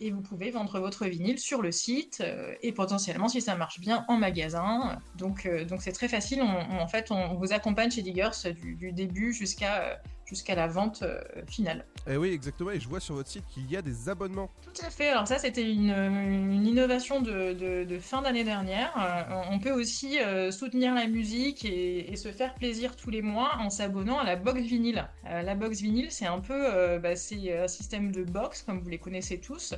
[0.00, 2.22] et vous pouvez vendre votre vinyle sur le site
[2.62, 4.98] et potentiellement, si ça marche bien, en magasin.
[5.16, 6.42] Donc, donc c'est très facile.
[6.70, 8.30] On- en fait, on vous accompagne chez Diggers
[8.60, 11.84] du, du début jusqu'à euh, jusqu'à la vente euh, finale.
[12.08, 12.72] Eh oui, exactement.
[12.72, 14.50] Et je vois sur votre site qu'il y a des abonnements.
[14.60, 15.10] Tout à fait.
[15.10, 18.92] Alors ça, c'était une, une innovation de, de- de fin d'année dernière.
[18.98, 23.22] Euh, on peut aussi euh, soutenir la musique et, et se faire plaisir tous les
[23.22, 25.06] mois en s'abonnant à la box vinyle.
[25.24, 28.98] La box vinyle, c'est un peu, bah, c'est un système de box comme vous les
[28.98, 29.74] connaissez tous.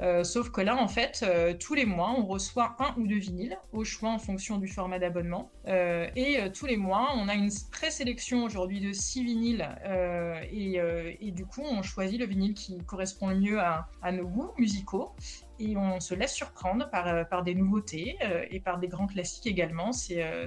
[0.00, 3.18] Euh, sauf que là, en fait, euh, tous les mois, on reçoit un ou deux
[3.18, 5.50] vinyles, au choix en fonction du format d'abonnement.
[5.68, 9.68] Euh, et tous les mois, on a une présélection aujourd'hui de six vinyles.
[10.52, 15.12] et, du coup, on choisit le vinyle qui correspond le mieux à nos goûts musicaux.
[15.64, 19.06] Et on se laisse surprendre par, euh, par des nouveautés euh, et par des grands
[19.06, 19.92] classiques également.
[19.92, 20.46] C'est euh,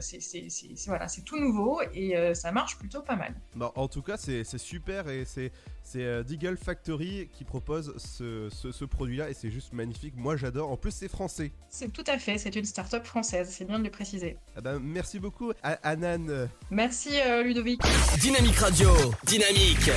[0.87, 3.33] voilà, c'est tout nouveau et euh, ça marche plutôt pas mal.
[3.55, 5.51] Bon, en tout cas, c'est c'est super et c'est
[5.83, 10.15] c'est euh, Deagle Factory qui propose ce, ce- ce produit-là et c'est juste magnifique.
[10.17, 10.69] Moi, j'adore.
[10.71, 11.51] En plus, c'est français.
[11.69, 14.37] C'est tout à fait, c'est une start-up française, c'est bien de le préciser.
[14.57, 15.51] Ah ben, merci beaucoup,
[15.83, 16.49] Anan.
[16.71, 17.81] Merci euh, Ludovic.
[18.19, 18.89] Dynamique Radio,
[19.23, 19.89] dynamique.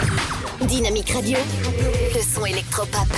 [0.69, 1.39] Dynamique Radio,
[2.15, 3.09] le son électropop.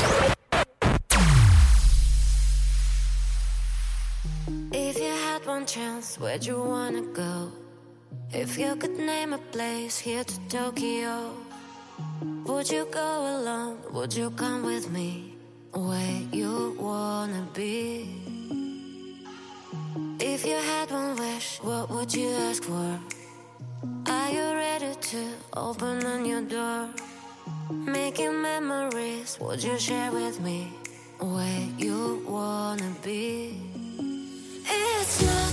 [5.41, 7.51] Had one chance, where'd you wanna go?
[8.33, 11.33] If you could name a place here to Tokyo,
[12.45, 13.79] would you go alone?
[13.93, 15.37] Would you come with me?
[15.73, 18.09] Where you wanna be?
[20.19, 22.99] If you had one wish, what would you ask for?
[24.07, 25.23] Are you ready to
[25.55, 26.89] open on your door?
[27.71, 30.73] Making memories, would you share with me?
[31.19, 33.70] Where you wanna be?
[35.19, 35.50] time.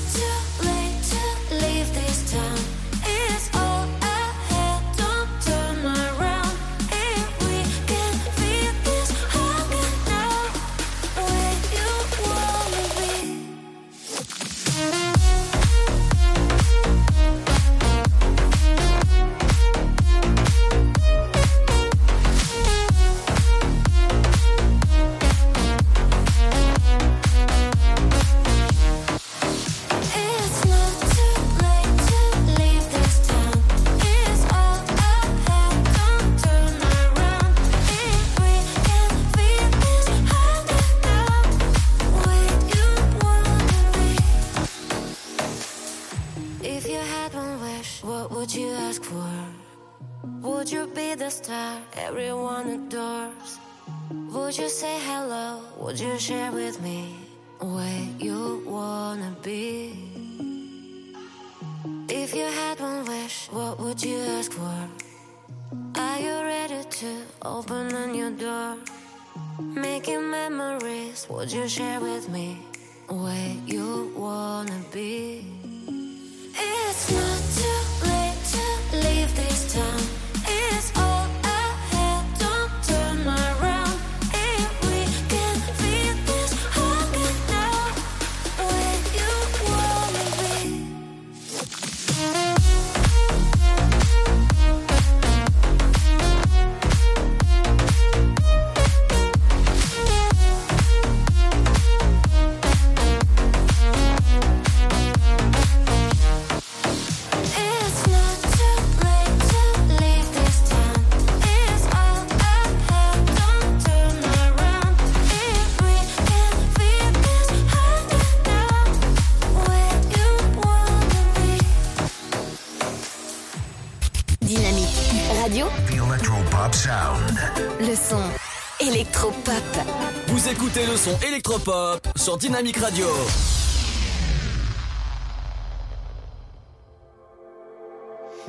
[131.68, 133.08] Électropop sur Dynamic Radio.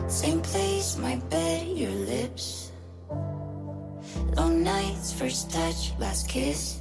[0.06, 2.72] Same place, my bed, your lips.
[4.36, 6.80] Long nights, first touch, last kiss.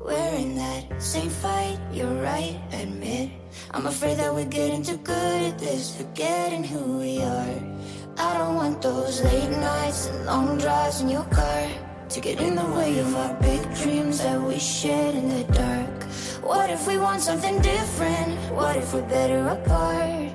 [0.00, 3.30] We're in that same fight, you're right, admit.
[3.72, 7.62] I'm afraid that we're getting too good at this, forgetting who we are.
[8.18, 12.54] I don't want those late nights and long drives in your car to get in
[12.54, 16.04] the way of our big dreams that we shared in the dark.
[16.42, 18.38] What if we want something different?
[18.52, 20.30] What if we're better apart?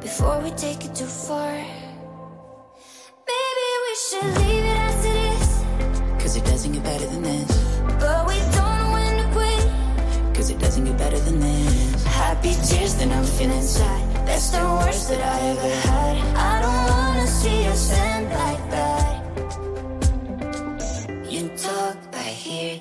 [0.00, 1.52] Before we take it too far,
[3.30, 5.48] maybe we should leave it as it is.
[6.20, 7.52] Cause it doesn't get better than this.
[8.00, 10.34] But we don't know when to quit.
[10.34, 12.04] Cause it doesn't get better than this.
[12.04, 14.26] Happy tears, then I'm feeling sad.
[14.26, 16.16] That's the worst that I ever had.
[16.36, 19.09] I don't wanna see us end like that.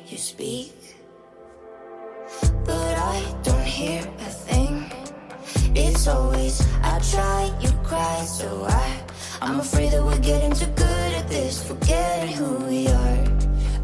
[0.08, 0.74] You speak.
[2.66, 4.92] But I don't hear a thing.
[5.76, 9.04] It's always I try, you cry, so I.
[9.42, 13.24] I'm afraid that we're getting too good at this, forgetting who we are.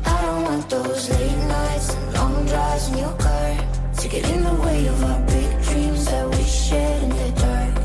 [0.06, 3.58] I don't want those late nights and long drives in your car
[3.98, 7.76] to get in the way of our big dreams that we shared in the dark.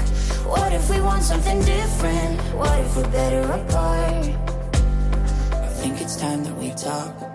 [0.46, 2.40] What if we want something different?
[2.54, 4.26] What if we're better apart?
[5.52, 7.29] I think it's time that we talk.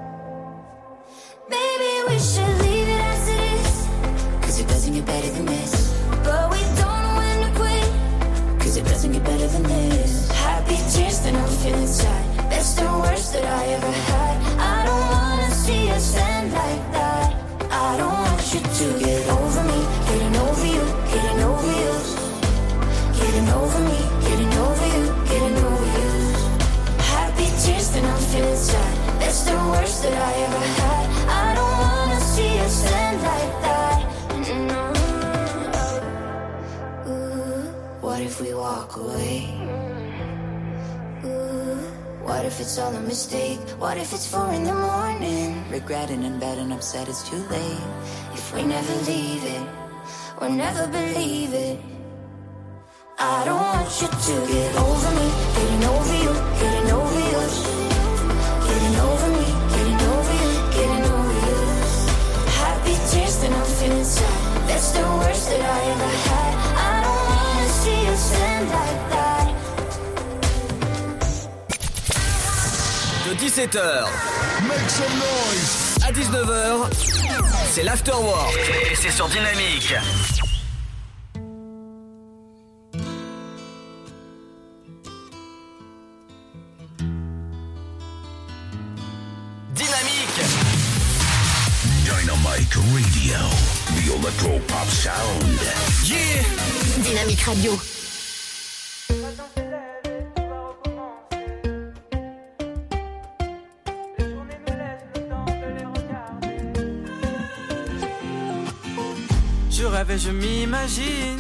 [10.32, 12.50] Happy tears, then I'm feeling sad.
[12.50, 14.15] That's the worst that I ever had.
[38.76, 39.48] Walk away?
[41.24, 41.80] Ooh,
[42.28, 43.60] what if it's all a mistake?
[43.84, 45.64] What if it's four in the morning?
[45.70, 47.88] Regretting and bad and upset it's too late.
[48.34, 49.66] If we never leave it,
[50.40, 51.80] we'll never believe it.
[53.18, 55.28] I don't want you to get over me,
[55.58, 57.42] getting over you, getting over you.
[58.70, 61.60] Getting over me, getting over you, getting over you.
[62.64, 64.68] Happy tears, then I'm feeling sad.
[64.68, 66.54] That's the worst that I ever had.
[66.90, 66.95] I
[73.26, 74.08] De 17h,
[74.70, 75.98] make some noise.
[76.08, 76.94] À 19h,
[77.74, 78.56] c'est l'afterwork.
[78.90, 79.94] Et c'est sur Dynamique.
[89.74, 90.40] Dynamique.
[92.06, 93.40] Dynamique Radio.
[93.96, 95.60] The Electropop Sound.
[96.06, 96.44] Yeah.
[97.04, 97.78] Dynamique Radio.
[110.18, 111.40] Je m'imagine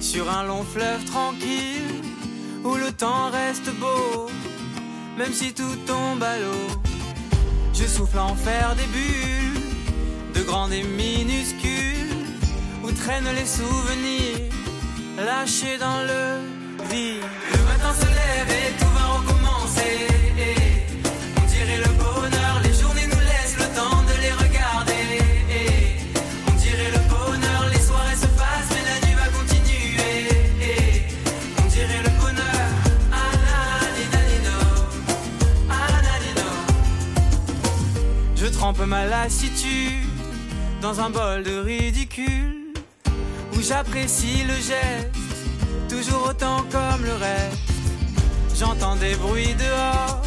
[0.00, 2.02] sur un long fleuve tranquille
[2.62, 4.30] où le temps reste beau,
[5.16, 6.68] même si tout tombe à l'eau.
[7.72, 9.62] Je souffle en faire des bulles,
[10.34, 12.26] de grandes et minuscules,
[12.84, 14.52] où traînent les souvenirs
[15.16, 17.24] lâchés dans le vide.
[17.52, 20.15] Le matin se lève et tout va recommencer.
[38.86, 40.04] Trempe ma lassitude
[40.80, 42.72] dans un bol de ridicule
[43.52, 45.10] où j'apprécie le geste,
[45.88, 47.58] toujours autant comme le reste.
[48.58, 50.22] J'entends des bruits dehors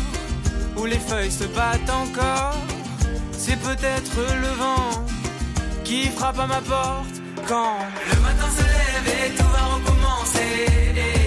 [0.77, 2.55] où les feuilles se battent encore.
[3.31, 5.05] C'est peut-être le vent
[5.83, 7.15] qui frappe à ma porte
[7.47, 7.77] quand
[8.11, 11.18] le matin se lève et tout va recommencer.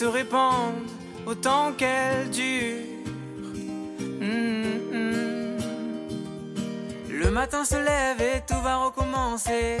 [0.00, 0.88] Se répandent
[1.26, 2.86] autant qu'elles durent.
[4.18, 5.58] Mm, mm.
[7.10, 9.76] Le matin se lève et tout va recommencer.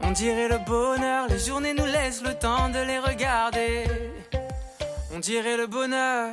[0.00, 3.84] On dirait le bonheur, les journées nous laissent le temps de les regarder.
[5.14, 6.32] On dirait le bonheur.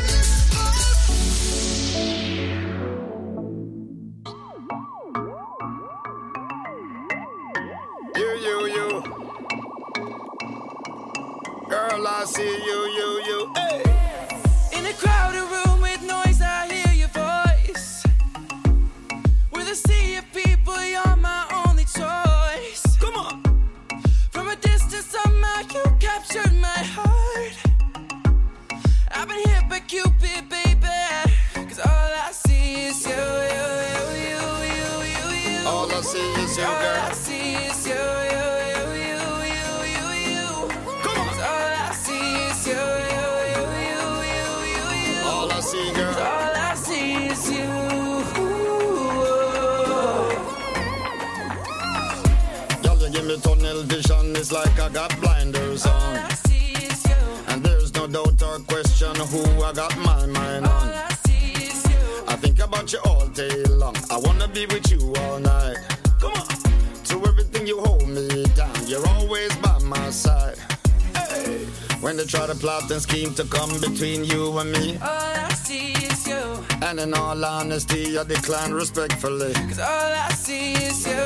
[73.71, 74.97] Scheme between you and me.
[75.01, 76.65] All I see is you.
[76.81, 79.53] And in all honesty, I decline respectfully.
[79.53, 81.19] Cause all I see is you, you,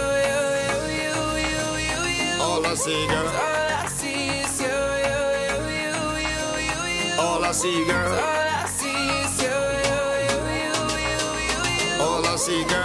[0.70, 1.16] you, you,
[1.50, 2.00] you, you,
[2.38, 2.42] you.
[2.42, 3.24] All I see, girl.
[3.24, 4.78] Cause All I see is you,
[5.08, 5.98] you, you, you,
[6.30, 7.22] you, you, you.
[7.22, 8.10] All I see, girl.
[8.10, 9.56] Cause All I see is you,
[9.88, 10.74] you, you, you,
[11.08, 11.20] you,
[11.50, 12.04] you, you.
[12.04, 12.85] All I see, girl.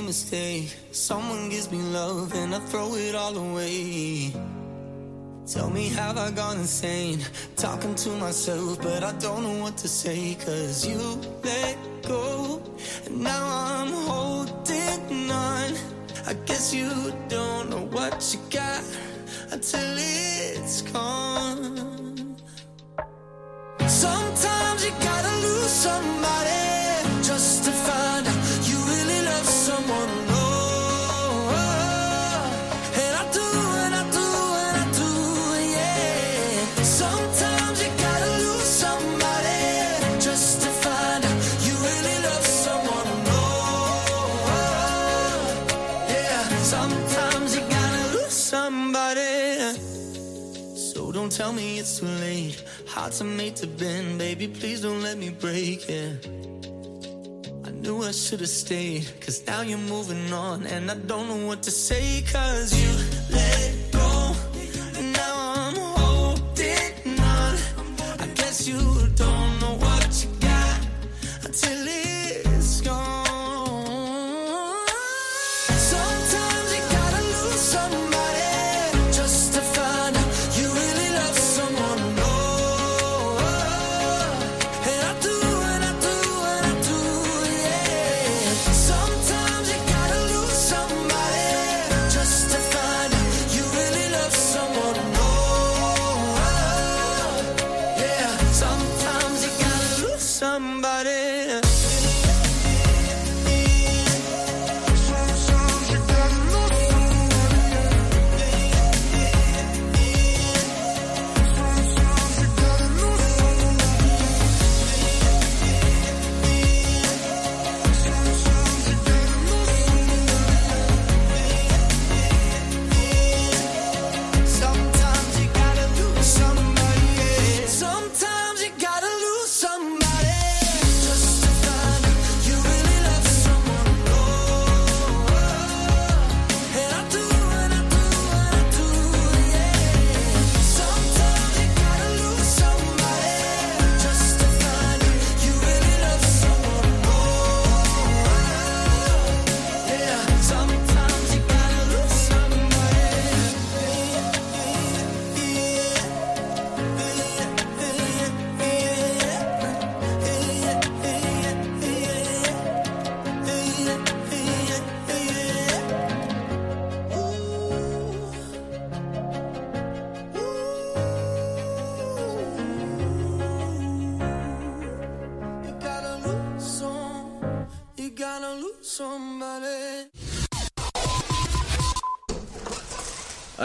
[0.00, 0.74] mistake.
[0.92, 4.32] Someone gives me love and I throw it all away.
[5.46, 7.20] Tell me, have I gone insane?
[7.56, 10.36] Talking to myself, but I don't know what to say.
[10.36, 10.98] Cause you
[11.42, 11.76] let
[51.84, 52.64] it's too late.
[52.86, 54.48] Hearts are made to bend, baby.
[54.48, 56.26] Please don't let me break it.
[57.66, 60.66] I knew I should have stayed, cause now you're moving on.
[60.66, 63.13] And I don't know what to say, cause you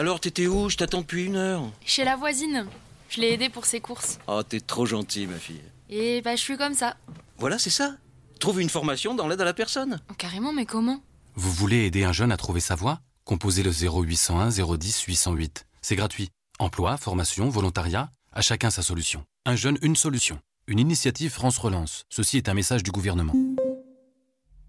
[0.10, 1.72] Alors, t'étais où Je t'attends depuis une heure.
[1.86, 2.66] Chez la voisine.
[3.10, 4.18] Je l'ai aidée pour ses courses.
[4.26, 5.62] Oh, t'es trop gentil, ma fille.
[5.88, 6.98] Et bah, je suis comme ça.
[7.38, 7.96] Voilà, c'est ça.
[8.40, 10.02] Trouve une formation dans l'aide à la personne.
[10.10, 11.04] Oh, carrément, mais comment
[11.36, 15.68] Vous voulez aider un jeune à trouver sa voie Composez le 0801 010 808.
[15.84, 16.32] C'est gratuit.
[16.58, 19.24] Emploi, formation, volontariat, à chacun sa solution.
[19.46, 20.40] Un jeune, une solution.
[20.66, 22.06] Une initiative France Relance.
[22.10, 23.36] Ceci est un message du gouvernement.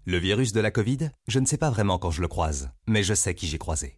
[0.05, 3.01] Le virus de la Covid, je ne sais pas vraiment quand je le croise, mais
[3.01, 3.97] je sais qui j'ai croisé.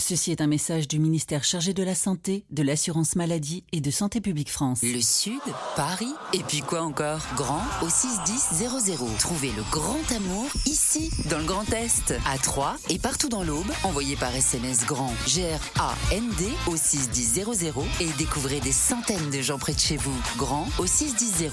[0.00, 3.90] Ceci est un message du ministère chargé de la Santé, de l'Assurance Maladie et de
[3.90, 4.80] Santé Publique France.
[4.84, 5.40] Le Sud,
[5.74, 7.20] Paris, et puis quoi encore?
[7.34, 9.16] Grand au 61000.
[9.18, 13.66] Trouvez le grand amour ici, dans le Grand Est, à Troyes et partout dans l'Aube.
[13.82, 19.80] Envoyez par SMS grand G-R-A-N-D au 61000 et découvrez des centaines de gens près de
[19.80, 20.16] chez vous.
[20.36, 21.50] Grand au 61000.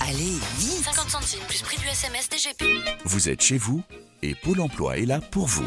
[0.00, 2.62] Allez, vite 50 centimes plus prix du SMS DGP.
[3.06, 3.82] Vous êtes chez vous
[4.22, 5.66] et Pôle emploi est là pour vous.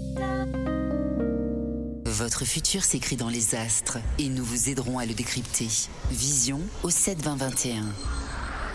[2.11, 5.69] Votre futur s'écrit dans les astres et nous vous aiderons à le décrypter.
[6.11, 7.85] Vision au 7 20 21.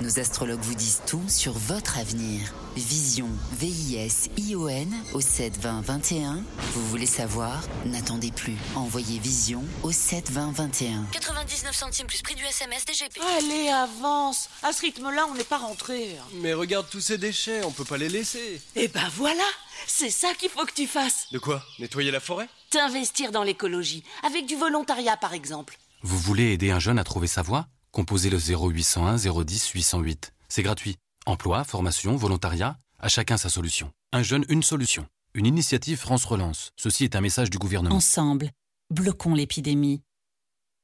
[0.00, 2.54] Nos astrologues vous disent tout sur votre avenir.
[2.76, 6.44] Vision, V-I-S-I-O-N au 7 20 21.
[6.72, 7.62] Vous voulez savoir?
[7.84, 8.56] N'attendez plus.
[8.74, 11.04] Envoyez Vision au 7 20 21.
[11.12, 13.20] 99 centimes plus prix du SMS DGP.
[13.36, 16.16] Allez, avance À ce rythme-là, on n'est pas rentré.
[16.36, 18.62] Mais regarde tous ces déchets, on peut pas les laisser.
[18.76, 19.44] Eh ben voilà
[19.86, 21.62] C'est ça qu'il faut que tu fasses De quoi?
[21.78, 22.48] Nettoyer la forêt?
[22.70, 25.78] T'investir dans l'écologie, avec du volontariat par exemple.
[26.02, 27.68] Vous voulez aider un jeune à trouver sa voie?
[27.92, 30.32] Composez le 0801 010 808.
[30.48, 30.96] C'est gratuit.
[31.26, 33.92] Emploi, formation, volontariat, à chacun sa solution.
[34.12, 35.06] Un jeune, une solution.
[35.34, 36.70] Une initiative France Relance.
[36.76, 37.94] Ceci est un message du gouvernement.
[37.94, 38.50] Ensemble,
[38.90, 40.02] bloquons l'épidémie.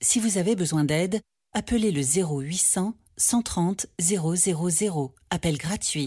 [0.00, 1.20] Si vous avez besoin d'aide,
[1.52, 5.14] appelez le 0800 130 000.
[5.30, 6.06] Appel gratuit.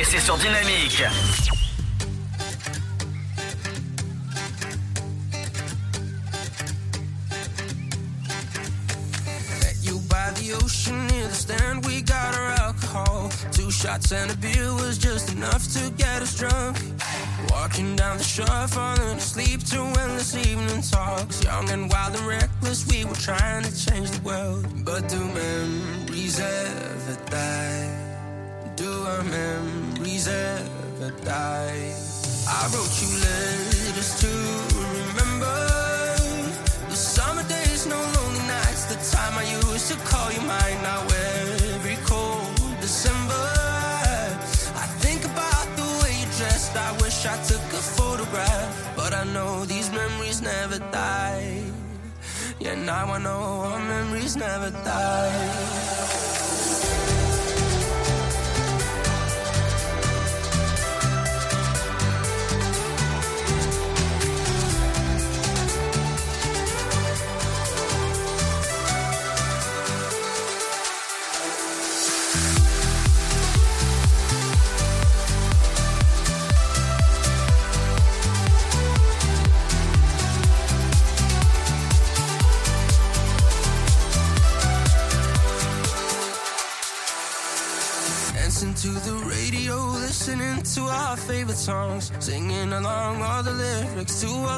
[0.00, 1.02] Et c'est sur Dynamique.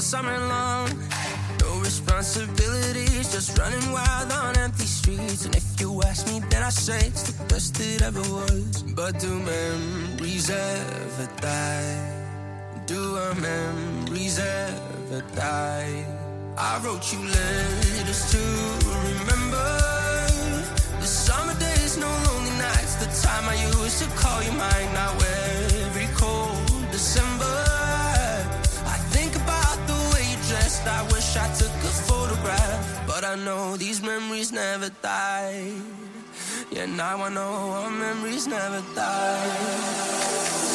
[0.06, 0.88] summer long.
[1.62, 5.44] No responsibilities, just running wild on empty streets.
[5.46, 8.84] And if you ask me, then I say it's the best it ever was.
[8.94, 11.98] But do memories ever die?
[12.86, 16.06] Do our memories ever die?
[16.56, 18.42] I wrote you letters to
[19.10, 19.68] remember
[21.00, 24.90] the summer days, no lonely nights, the time I used to call you mine.
[24.94, 25.12] Now
[25.82, 27.65] every cold December.
[31.36, 35.72] wish I took a photograph, but I know these memories never die.
[36.70, 37.52] Yeah, now I know
[37.82, 40.65] our memories never die.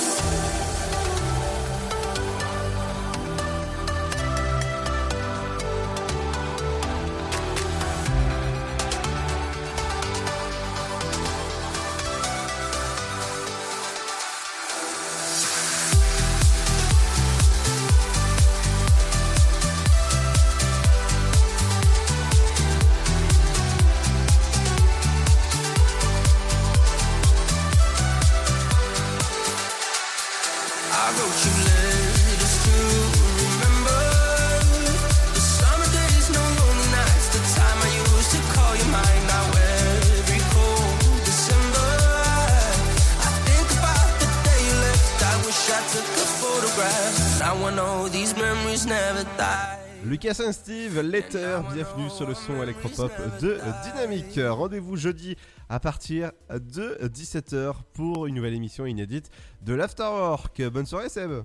[50.03, 54.39] Lucas and Steve, Letter, bienvenue sur le son électropop de Dynamique.
[54.49, 55.35] Rendez-vous jeudi
[55.69, 59.29] à partir de 17h pour une nouvelle émission inédite
[59.61, 60.59] de l'Afterwork.
[60.69, 61.43] Bonne soirée Seb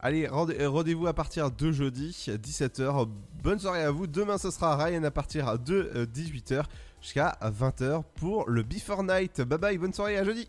[0.00, 3.08] Allez, rendez- rendez-vous à partir de jeudi, 17h.
[3.42, 4.06] Bonne soirée à vous.
[4.08, 6.64] Demain, ce sera Ryan à partir de 18h
[7.00, 9.40] jusqu'à 20h pour le Before Night.
[9.42, 10.48] Bye bye, bonne soirée, à jeudi.